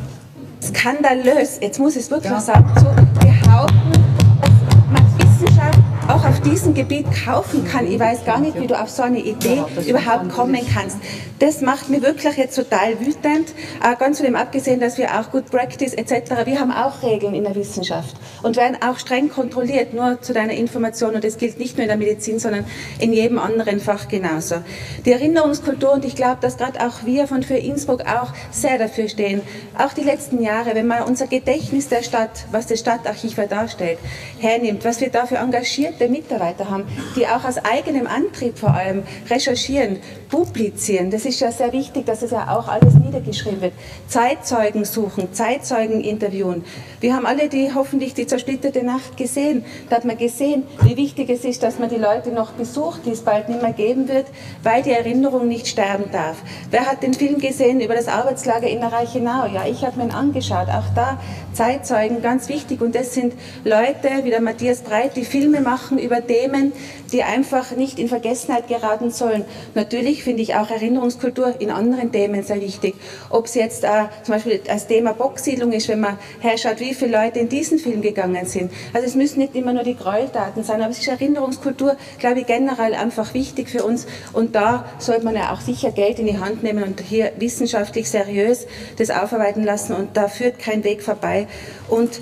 [0.62, 2.40] skandalös, jetzt muss ich es wirklich ja.
[2.40, 3.92] sagen, zu behaupten,
[4.40, 7.86] dass man Wissenschaft auch auf diesem Gebiet kaufen kann.
[7.86, 10.98] Ich weiß gar nicht, wie du auf so eine Idee überhaupt kommen kannst.
[11.42, 13.48] Das macht mir wirklich jetzt total wütend.
[13.82, 17.34] Äh, ganz von dem abgesehen, dass wir auch Good Practice etc., wir haben auch Regeln
[17.34, 18.14] in der Wissenschaft
[18.44, 21.16] und werden auch streng kontrolliert, nur zu deiner Information.
[21.16, 22.64] Und das gilt nicht nur in der Medizin, sondern
[23.00, 24.62] in jedem anderen Fach genauso.
[25.04, 29.08] Die Erinnerungskultur, und ich glaube, dass gerade auch wir von für Innsbruck auch sehr dafür
[29.08, 29.40] stehen,
[29.76, 33.98] auch die letzten Jahre, wenn man unser Gedächtnis der Stadt, was das Stadtarchiv darstellt,
[34.38, 36.84] hernimmt, was wir dafür engagiert engagierte Mitarbeiter haben,
[37.16, 39.98] die auch aus eigenem Antrieb vor allem recherchieren,
[40.32, 41.10] publizieren.
[41.10, 43.74] Das ist ja sehr wichtig, dass es ja auch alles niedergeschrieben wird.
[44.08, 46.64] Zeitzeugen suchen, Zeitzeugen interviewen.
[47.00, 49.62] Wir haben alle die hoffentlich die zersplitterte Nacht gesehen.
[49.90, 53.10] Da hat man gesehen, wie wichtig es ist, dass man die Leute noch besucht, die
[53.10, 54.24] es bald nicht mehr geben wird,
[54.62, 56.38] weil die Erinnerung nicht sterben darf.
[56.70, 59.44] Wer hat den Film gesehen über das Arbeitslager in der Reichenau?
[59.52, 60.68] Ja, ich habe mir ihn angeschaut.
[60.68, 61.20] Auch da
[61.52, 62.80] Zeitzeugen, ganz wichtig.
[62.80, 66.72] Und das sind Leute wie der Matthias Breit, die Filme machen über Themen,
[67.12, 69.44] die einfach nicht in Vergessenheit geraten sollen.
[69.74, 72.94] Natürlich finde ich auch Erinnerungskultur in anderen Themen sehr wichtig.
[73.30, 77.18] Ob es jetzt äh, zum Beispiel als Thema Boxsiedlung ist, wenn man herschaut, wie viele
[77.18, 78.72] Leute in diesen Film gegangen sind.
[78.92, 82.46] Also es müssen nicht immer nur die Gräueltaten sein, aber es ist Erinnerungskultur, glaube ich,
[82.46, 84.06] generell einfach wichtig für uns.
[84.32, 88.08] Und da sollte man ja auch sicher Geld in die Hand nehmen und hier wissenschaftlich
[88.08, 88.66] seriös
[88.98, 89.94] das aufarbeiten lassen.
[89.94, 91.46] Und da führt kein Weg vorbei.
[91.88, 92.20] Und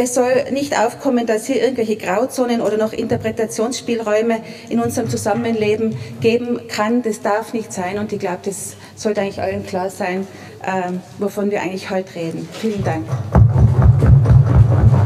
[0.00, 6.60] es soll nicht aufkommen, dass hier irgendwelche Grauzonen oder noch Interpretationsspielräume in unserem Zusammenleben geben
[6.68, 7.02] kann.
[7.02, 10.26] Das darf nicht sein und ich glaube, das sollte eigentlich allen klar sein,
[10.62, 12.48] äh, wovon wir eigentlich heute reden.
[12.52, 13.06] Vielen Dank.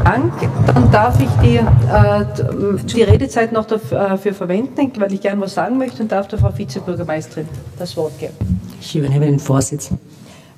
[0.03, 0.33] Dank.
[0.67, 5.55] Dann darf ich die, äh, die Redezeit noch dafür äh, verwenden, weil ich gerne was
[5.55, 8.35] sagen möchte und darf der Frau Vizebürgermeisterin das Wort geben.
[8.79, 9.89] Ich übernehme den Vorsitz.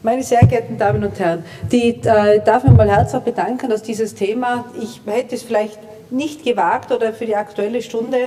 [0.06, 4.14] Meine sehr geehrten Damen und Herren, die äh, darf mich mal herzlich bedanken, dass dieses
[4.14, 5.80] Thema, ich hätte es vielleicht
[6.12, 8.18] nicht gewagt oder für die aktuelle Stunde.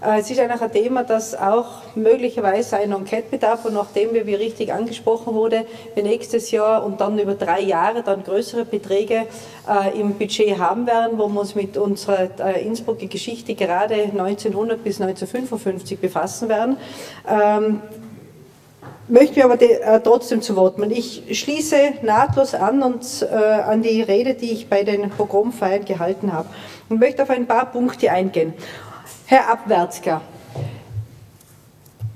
[0.00, 4.28] Äh, es ist einfach ein Thema, das auch möglicherweise einen Enquete bedarf und nachdem wir,
[4.28, 9.26] wie richtig angesprochen wurde, wir nächstes Jahr und dann über drei Jahre dann größere Beträge
[9.68, 14.84] äh, im Budget haben werden, wo wir uns mit unserer äh, Innsbrucker Geschichte gerade 1900
[14.84, 16.76] bis 1955 befassen werden.
[19.06, 20.94] Möchte mir aber de, äh, trotzdem zu Wort melden.
[20.96, 26.32] Ich schließe nahtlos an und äh, an die Rede, die ich bei den Pogromfeiern gehalten
[26.32, 26.48] habe
[26.88, 28.54] und möchte auf ein paar Punkte eingehen.
[29.26, 30.22] Herr Abwärtsger,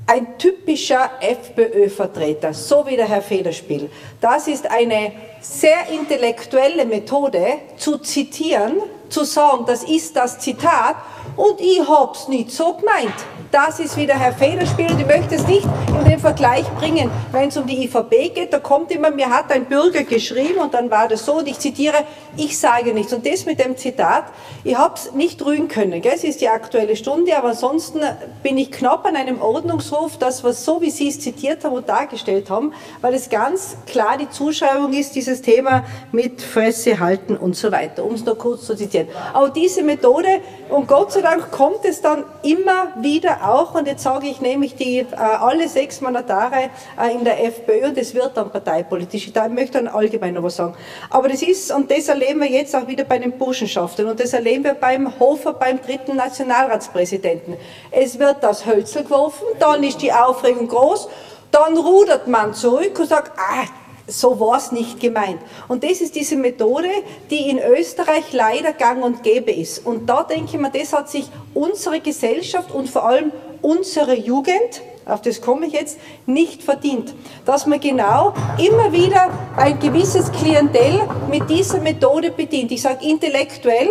[0.07, 3.91] ein typischer FPÖ-Vertreter, so wie der Herr Federspiel.
[4.22, 8.74] Das ist eine sehr intellektuelle Methode zu zitieren,
[9.09, 10.97] zu sagen, das ist das Zitat
[11.36, 13.14] und ich hab's nicht so gemeint.
[13.51, 17.49] Das ist wieder Herr Federspiel und ich möchte es nicht in den Vergleich bringen, wenn
[17.49, 18.53] es um die IVB geht.
[18.53, 21.59] Da kommt immer, mir hat ein Bürger geschrieben und dann war das so und ich
[21.59, 21.97] zitiere,
[22.36, 23.14] ich sage nichts.
[23.14, 24.24] Und das mit dem Zitat,
[24.64, 26.03] ich habe es nicht rühren können.
[26.03, 26.12] Gell?
[26.14, 28.01] Es ist die aktuelle Stunde, aber ansonsten
[28.43, 31.89] bin ich knapp an einem Ordnungsruf, das was so wie Sie es zitiert haben und
[31.89, 37.55] dargestellt haben, weil es ganz klar die Zuschreibung ist, dieses Thema mit Fresse halten und
[37.55, 39.09] so weiter, um es nur kurz zu zitieren.
[39.35, 44.03] Auch diese Methode, und Gott sei Dank kommt es dann immer wieder auch, und jetzt
[44.03, 46.70] sage ich nämlich die, äh, alle sechs Mandatare
[47.01, 50.57] äh, in der FPÖ, und das wird dann parteipolitisch, ich möchte dann allgemein noch was
[50.57, 50.74] sagen.
[51.11, 54.33] Aber das ist, und das erleben wir jetzt auch wieder bei den Burschenschaften, und das
[54.33, 57.57] erleben wir beim Hofer, beim dritten Nationalratspräsidenten.
[57.91, 61.09] Es wird das Hölzel geworfen, dann ist die Aufregung groß,
[61.51, 63.64] dann rudert man zurück und sagt, ah,
[64.09, 65.40] so war es nicht gemeint.
[65.68, 66.88] Und das ist diese Methode,
[67.30, 69.86] die in Österreich leider gang und gäbe ist.
[69.86, 73.30] Und da denke ich mir, das hat sich unsere Gesellschaft und vor allem
[73.61, 77.14] unsere Jugend, auf das komme ich jetzt, nicht verdient.
[77.44, 82.72] Dass man genau immer wieder ein gewisses Klientel mit dieser Methode bedient.
[82.72, 83.88] Ich sage intellektuell,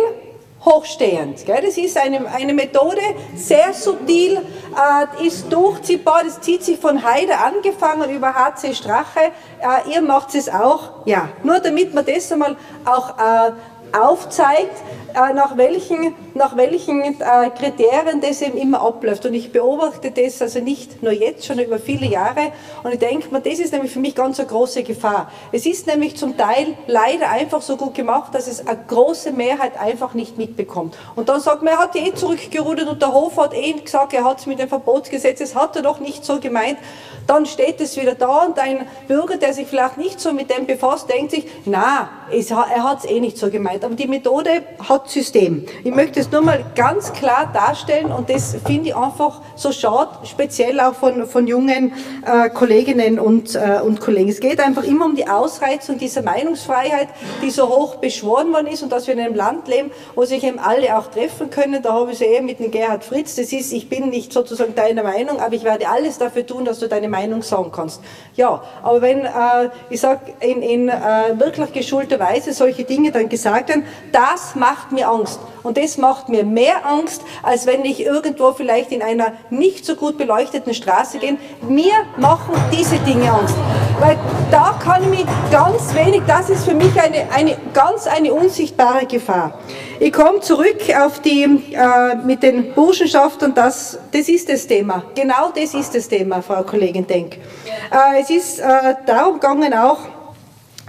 [0.64, 1.44] hochstehend.
[1.46, 1.62] Gell?
[1.64, 3.00] Das ist eine, eine Methode,
[3.34, 9.32] sehr subtil, äh, ist durchziehbar, das zieht sich von Heide angefangen über HC Strache.
[9.60, 11.28] Äh, ihr macht es auch, ja.
[11.42, 13.52] Nur damit man das einmal auch äh,
[13.92, 14.76] aufzeigt,
[15.14, 19.24] äh, nach welchen, nach welchen äh, Kriterien das eben immer abläuft.
[19.26, 22.52] Und ich beobachte das also nicht nur jetzt, schon über viele Jahre.
[22.82, 25.30] Und ich denke mir, das ist nämlich für mich ganz eine große Gefahr.
[25.50, 29.78] Es ist nämlich zum Teil leider einfach so gut gemacht, dass es eine große Mehrheit
[29.80, 30.96] einfach nicht mitbekommt.
[31.16, 34.24] Und dann sagt man, er hat eh zurückgerudert und der Hof hat eh gesagt, er
[34.24, 36.78] hat es mit dem Verbotsgesetz, das hat er doch nicht so gemeint.
[37.26, 40.66] Dann steht es wieder da und ein Bürger, der sich vielleicht nicht so mit dem
[40.66, 43.77] befasst, denkt sich, na, er hat es eh nicht so gemeint.
[43.84, 45.64] Aber die Methode hat System.
[45.84, 50.10] Ich möchte es nur mal ganz klar darstellen und das finde ich einfach so schade,
[50.24, 51.92] speziell auch von, von jungen
[52.26, 54.28] äh, Kolleginnen und, äh, und Kollegen.
[54.28, 57.08] Es geht einfach immer um die Ausreizung dieser Meinungsfreiheit,
[57.42, 60.44] die so hoch beschworen worden ist und dass wir in einem Land leben, wo sich
[60.44, 61.82] eben alle auch treffen können.
[61.82, 63.36] Da habe ich es eher mit dem Gerhard Fritz.
[63.36, 66.78] Das ist, ich bin nicht sozusagen deiner Meinung, aber ich werde alles dafür tun, dass
[66.78, 68.00] du deine Meinung sagen kannst.
[68.34, 73.28] Ja, aber wenn, äh, ich sage, in, in äh, wirklich geschulter Weise solche Dinge dann
[73.28, 75.40] gesagt werden, das macht mir Angst.
[75.62, 79.96] Und das macht mir mehr Angst, als wenn ich irgendwo vielleicht in einer nicht so
[79.96, 81.36] gut beleuchteten Straße gehe.
[81.68, 83.54] Mir machen diese Dinge Angst.
[84.00, 84.16] Weil
[84.50, 89.06] da kann ich mich ganz wenig, das ist für mich eine, eine ganz eine unsichtbare
[89.06, 89.58] Gefahr.
[89.98, 95.02] Ich komme zurück auf die, äh, mit den Burschenschaften, das, das ist das Thema.
[95.14, 97.34] Genau das ist das Thema, Frau Kollegin Denk.
[97.34, 99.98] Äh, es ist äh, darum gegangen auch,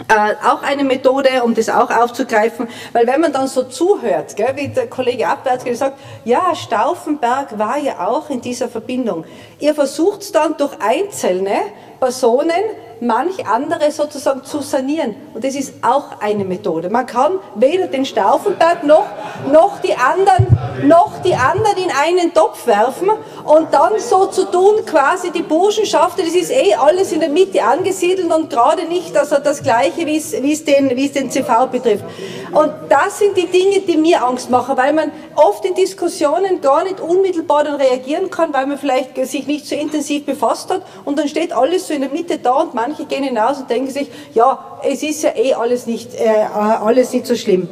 [0.08, 4.56] äh, auch eine Methode, um das auch aufzugreifen, weil wenn man dann so zuhört, gell,
[4.56, 9.26] wie der Kollege Abwärts gesagt ja, Stauffenberg war ja auch in dieser Verbindung.
[9.60, 11.58] Ihr versucht dann durch einzelne
[12.00, 12.64] Personen
[13.02, 15.16] manch andere sozusagen zu sanieren.
[15.34, 16.90] Und das ist auch eine Methode.
[16.90, 19.06] Man kann weder den Stauffenberg noch,
[19.52, 23.10] noch, die anderen, noch die anderen in einen Topf werfen
[23.46, 27.64] und dann so zu tun, quasi die Burschenschaft, das ist eh alles in der Mitte
[27.64, 32.04] angesiedelt und gerade nicht also das Gleiche, wie es, den, den CV betrifft.
[32.52, 36.84] Und das sind die Dinge, die mir Angst machen, weil man oft in Diskussionen gar
[36.84, 41.20] nicht unmittelbar dann reagieren kann, weil man vielleicht sich nicht so intensiv befasst hat und
[41.20, 44.10] dann steht alles so in der Mitte da und manche gehen hinaus und denken sich,
[44.34, 47.70] ja, es ist ja eh alles nicht, äh, alles nicht so schlimm.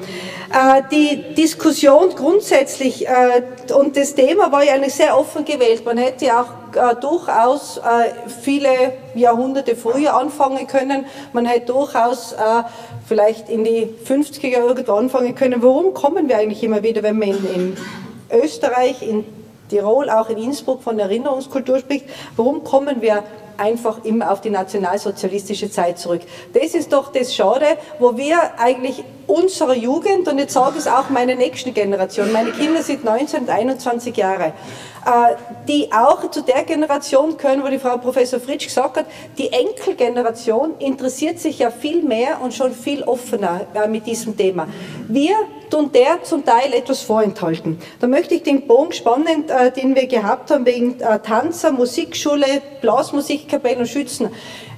[0.52, 5.86] Äh, die Diskussion grundsätzlich äh, und das Thema war ja eigentlich sehr offen gewählt.
[5.86, 7.82] Man hätte ja auch äh, durchaus äh,
[8.42, 11.06] viele Jahrhunderte früher anfangen können.
[11.34, 12.64] Man hätte durchaus äh,
[13.08, 15.62] vielleicht in die 50er irgendwo anfangen können.
[15.62, 17.78] Warum kommen wir eigentlich immer wieder, wenn man in, in
[18.32, 19.26] Österreich, in
[19.70, 22.06] Tirol, auch in Innsbruck von Erinnerungskultur spricht,
[22.38, 23.24] warum kommen wir
[23.58, 26.22] einfach immer auf die nationalsozialistische Zeit zurück.
[26.54, 27.66] Das ist doch das Schade,
[28.00, 32.52] wo wir eigentlich unsere Jugend, und jetzt sage ich es auch meine nächste Generation, meine
[32.52, 34.54] Kinder sind 19 und 21 Jahre,
[35.06, 35.36] äh,
[35.68, 39.06] die auch zu der Generation können, wo die Frau Professor Fritsch gesagt hat,
[39.38, 44.68] die Enkelgeneration interessiert sich ja viel mehr und schon viel offener äh, mit diesem Thema.
[45.08, 45.36] Wir
[45.70, 47.78] tun der zum Teil etwas vorenthalten.
[48.00, 53.80] Da möchte ich den Bogen spannend, äh, den wir gehabt haben wegen Tanzer, Musikschule, Blasmusikkapellen
[53.80, 54.30] und Schützen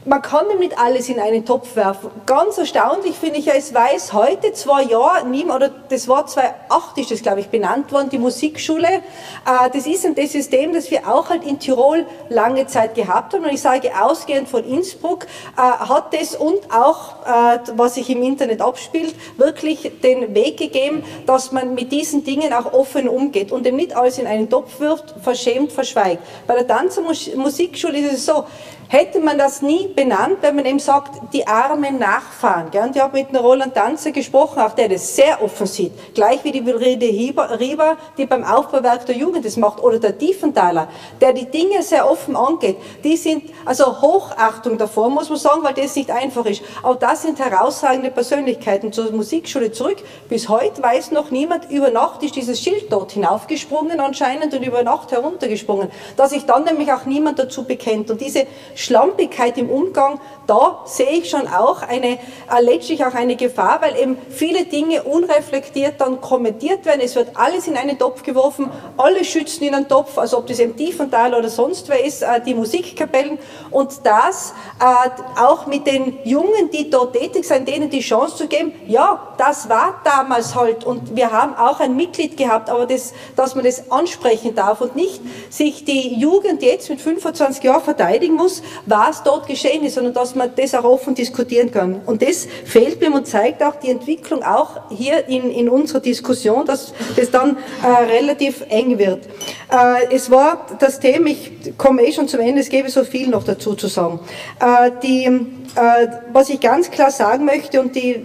[0.10, 2.10] man kann nicht alles in einen Topf werfen.
[2.26, 6.98] Ganz erstaunlich finde ich ja, es weiß heute zwei Jahre niemand, oder das war 2008
[6.98, 8.88] ist das, glaube ich, benannt worden, die Musikschule.
[8.88, 13.34] Äh, das ist ein das System, das wir auch halt in Tirol lange Zeit gehabt
[13.34, 13.44] haben.
[13.44, 18.24] Und ich sage, ausgehend von Innsbruck äh, hat das und auch, äh, was sich im
[18.24, 23.64] Internet abspielt, wirklich den Weg gegeben, dass man mit diesen Dingen auch offen umgeht und
[23.64, 26.24] dem nicht alles in einen Topf wirft, verschämt, verschweigt.
[26.48, 28.46] Bei der Tanzmusikschule ist es so,
[28.90, 32.72] hätte man das nie benannt, wenn man eben sagt, die armen Nachfahren.
[32.72, 32.82] Gell?
[32.82, 36.44] Und ich habe mit einem Roland Danzer gesprochen, auch der das sehr offen sieht, gleich
[36.44, 40.88] wie die Wilrede Rieber, die beim Aufbauwerk der Jugend das macht, oder der Tiefenthaler,
[41.22, 42.78] der die Dinge sehr offen angeht.
[43.04, 46.64] Die sind, also Hochachtung davor, muss man sagen, weil das nicht einfach ist.
[46.82, 48.92] Aber das sind herausragende Persönlichkeiten.
[48.92, 49.98] Zur Musikschule zurück,
[50.30, 54.82] bis heute weiß noch niemand, über Nacht ist dieses Schild dort hinaufgesprungen anscheinend und über
[54.82, 58.10] Nacht heruntergesprungen, dass sich dann nämlich auch niemand dazu bekennt.
[58.10, 58.48] Und diese
[58.80, 60.20] Schlampigkeit im Umgang,
[60.50, 62.18] da sehe ich schon auch eine, äh,
[62.62, 67.02] letztlich auch eine Gefahr, weil eben viele Dinge unreflektiert dann kommentiert werden.
[67.04, 70.58] Es wird alles in einen Topf geworfen, alle schützen in einen Topf, also ob das
[70.58, 73.38] im Tiefental oder sonst wer ist, äh, die Musikkapellen.
[73.70, 78.48] Und das äh, auch mit den Jungen, die dort tätig sind, denen die Chance zu
[78.48, 83.14] geben, ja, das war damals halt und wir haben auch ein Mitglied gehabt, aber das,
[83.36, 85.22] dass man das ansprechen darf und nicht
[85.52, 90.34] sich die Jugend jetzt mit 25 Jahren verteidigen muss, was dort geschehen ist, sondern dass
[90.34, 92.02] man das auch offen diskutieren kann.
[92.06, 96.66] Und das fehlt mir und zeigt auch die Entwicklung auch hier in, in unserer Diskussion,
[96.66, 99.26] dass das dann äh, relativ eng wird.
[99.72, 103.28] Äh, es war das Thema, ich komme eh schon zum Ende, es gäbe so viel
[103.28, 104.20] noch dazu zu sagen.
[104.60, 108.24] Äh, die äh, was ich ganz klar sagen möchte, und die, äh,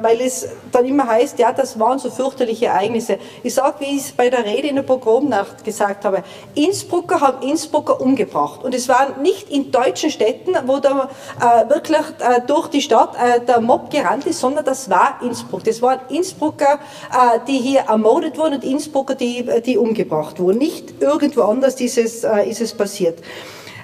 [0.00, 3.18] weil es dann immer heißt, ja, das waren so fürchterliche Ereignisse.
[3.42, 6.22] Ich sage, wie ich es bei der Rede in der Pogromnacht gesagt habe,
[6.54, 8.62] Innsbrucker haben Innsbrucker umgebracht.
[8.62, 11.08] Und es waren nicht in deutschen Städten, wo da
[11.40, 15.64] äh, wirklich äh, durch die Stadt äh, der Mob gerannt ist, sondern das war Innsbruck.
[15.64, 20.58] Das waren Innsbrucker, äh, die hier ermordet wurden und Innsbrucker, die, die umgebracht wurden.
[20.58, 23.18] Nicht irgendwo anders ist es, ist es passiert.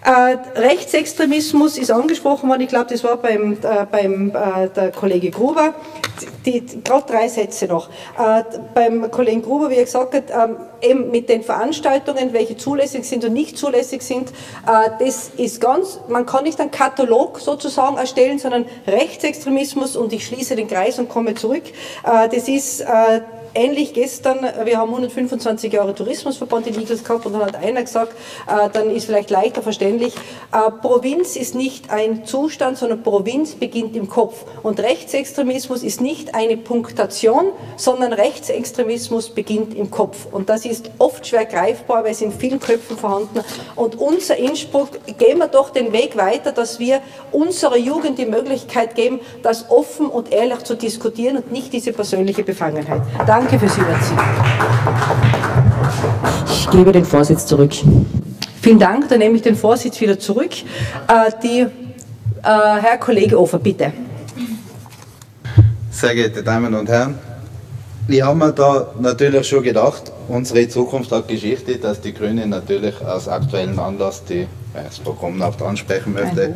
[0.05, 5.31] Äh, Rechtsextremismus ist angesprochen worden, ich glaube, das war beim, äh, beim äh, der Kollege
[5.31, 5.75] Gruber.
[6.45, 7.89] Gerade drei Sätze noch.
[8.19, 8.43] Äh,
[8.75, 13.25] beim Kollegen Gruber, wie er gesagt hat, ähm, eben mit den Veranstaltungen, welche zulässig sind
[13.25, 18.41] und nicht zulässig sind, äh, das ist ganz, man kann nicht einen Katalog sozusagen erstellen,
[18.41, 21.63] sondern Rechtsextremismus und ich schließe den Kreis und komme zurück.
[22.05, 22.85] Äh, das ist
[23.55, 28.13] ähnlich gestern, wir haben 125 Jahre Tourismusverband in Igels gehabt und dann hat einer gesagt,
[28.49, 30.15] äh, dann ist vielleicht leichter verständlich,
[30.53, 34.45] äh, Provinz ist nicht ein Zustand, sondern Provinz beginnt im Kopf.
[34.63, 37.47] Und Rechtsextremismus ist nicht eine Punktation,
[37.77, 40.27] sondern Rechtsextremismus beginnt im Kopf.
[40.31, 43.41] Und das ist oft schwer greifbar, weil es in vielen Köpfen vorhanden
[43.77, 44.89] Und unser Inspruch,
[45.19, 47.01] gehen wir doch den Weg weiter, dass wir
[47.31, 52.43] unserer Jugend die Möglichkeit geben, das offen und ehrlich zu diskutieren und nicht diese persönliche
[52.43, 53.03] Befangenheit.
[53.27, 54.19] Danke Danke fürs Überziehen.
[56.47, 57.73] Ich gebe den Vorsitz zurück.
[58.63, 60.53] Vielen Dank, dann nehme ich den Vorsitz wieder zurück.
[61.09, 61.69] Äh, die, äh,
[62.45, 63.93] Herr Kollege Ofer, bitte.
[65.91, 67.19] Sehr geehrte Damen und Herren,
[68.07, 72.95] ich habe mir da natürlich schon gedacht, unsere Zukunft hat Geschichte, dass die Grünen natürlich
[73.05, 76.55] aus aktuellem Anlass die das Programm noch ansprechen möchte.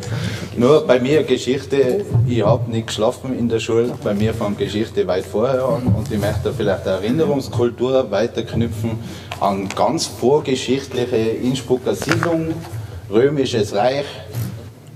[0.55, 5.07] Nur bei mir Geschichte, ich habe nicht geschlafen in der Schule, bei mir fängt Geschichte
[5.07, 8.91] weit vorher an und ich möchte vielleicht Erinnerungskultur weiterknüpfen
[9.39, 12.53] an ganz vorgeschichtliche Innsbrucker Siedlung,
[13.09, 14.05] Römisches Reich,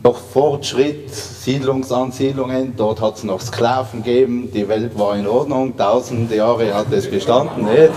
[0.03, 6.35] noch Fortschritt, Siedlungsansiedlungen, dort hat es noch Sklaven gegeben, die Welt war in Ordnung, tausende
[6.35, 7.65] Jahre hat es bestanden.
[7.65, 7.91] Nicht?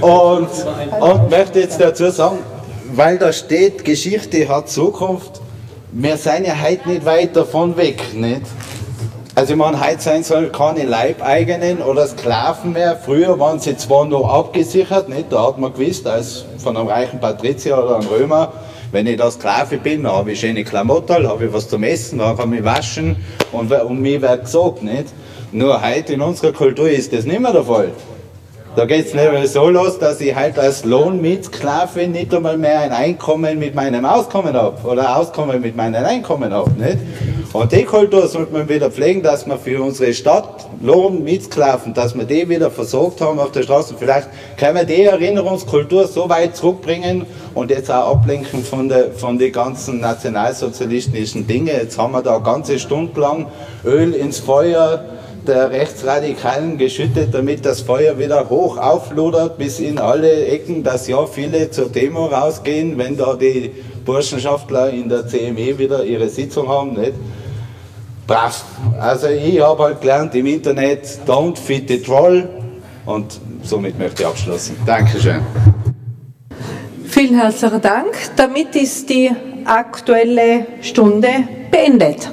[0.00, 0.48] Und,
[1.00, 2.38] und möchte jetzt dazu sagen,
[2.94, 5.40] weil da steht, Geschichte hat Zukunft,
[5.92, 8.42] wir sind ja heute nicht weit davon weg, nicht?
[9.34, 12.96] Also ich meine, heute sein soll keine Leibeigenen oder Sklaven mehr.
[13.02, 15.32] Früher waren sie zwar noch abgesichert, nicht?
[15.32, 18.52] da hat man gewusst, als von einem reichen Patrizier oder einem Römer,
[18.90, 22.18] wenn ich da Sklave bin, dann habe ich schöne Klamotten, habe ich was zum Essen,
[22.18, 23.16] dann kann ich waschen
[23.52, 24.82] und um mich wird gesagt.
[24.82, 25.06] Nicht?
[25.50, 27.92] Nur heute in unserer Kultur ist das nicht mehr der Fall.
[28.74, 32.90] Da geht es nämlich so los, dass ich halt als Lohnmitsklave nicht einmal mehr ein
[32.90, 36.70] Einkommen mit meinem Auskommen habe oder Auskommen mit meinem Einkommen habe.
[36.70, 36.96] Nicht?
[37.52, 42.24] Und die Kultur sollte man wieder pflegen, dass wir für unsere Stadt Lohnmitsklaven, dass wir
[42.24, 43.94] die wieder versorgt haben auf der Straße.
[43.98, 49.36] Vielleicht können wir die Erinnerungskultur so weit zurückbringen und jetzt auch ablenken von, der, von
[49.36, 51.66] den ganzen nationalsozialistischen Dingen.
[51.66, 53.48] Jetzt haben wir da eine ganze Stunde lang
[53.84, 55.04] Öl ins Feuer
[55.46, 61.26] der Rechtsradikalen geschüttet, damit das Feuer wieder hoch auflodert bis in alle Ecken, dass ja
[61.26, 63.70] viele zur Demo rausgehen, wenn da die
[64.04, 66.94] Burschenschaftler in der CME wieder ihre Sitzung haben.
[66.94, 67.14] Nicht?
[68.26, 68.64] Brav.
[69.00, 72.48] Also ich habe halt gelernt im Internet, don't feed the troll
[73.04, 74.76] und somit möchte ich abschließen.
[74.86, 75.40] Dankeschön.
[77.04, 78.14] Vielen herzlichen Dank.
[78.36, 79.30] Damit ist die
[79.64, 81.28] aktuelle Stunde
[81.70, 82.30] beendet.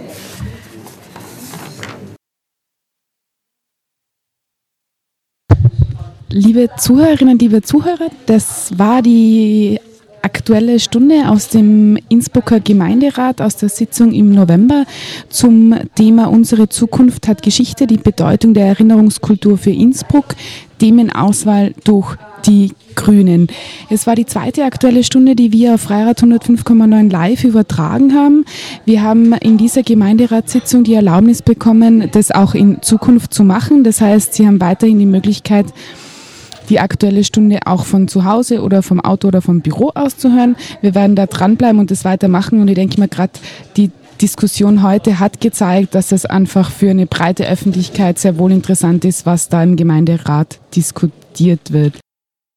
[6.31, 9.79] Liebe Zuhörerinnen, liebe Zuhörer, das war die
[10.21, 14.85] Aktuelle Stunde aus dem Innsbrucker Gemeinderat, aus der Sitzung im November
[15.29, 20.35] zum Thema Unsere Zukunft hat Geschichte, die Bedeutung der Erinnerungskultur für Innsbruck,
[20.77, 22.15] Themenauswahl durch
[22.45, 23.47] die Grünen.
[23.89, 28.45] Es war die zweite aktuelle Stunde, die wir auf Freirad 105,9 live übertragen haben.
[28.85, 33.83] Wir haben in dieser Gemeinderatssitzung die Erlaubnis bekommen, das auch in Zukunft zu machen.
[33.83, 35.65] Das heißt, Sie haben weiterhin die Möglichkeit,
[36.69, 40.31] die aktuelle Stunde auch von zu Hause oder vom Auto oder vom Büro aus zu
[40.31, 40.55] hören.
[40.81, 43.33] Wir werden da dranbleiben und das weitermachen und ich denke mir gerade,
[43.75, 43.91] die
[44.21, 49.25] Diskussion heute hat gezeigt, dass es einfach für eine breite Öffentlichkeit sehr wohl interessant ist,
[49.25, 51.99] was da im Gemeinderat diskutiert wird.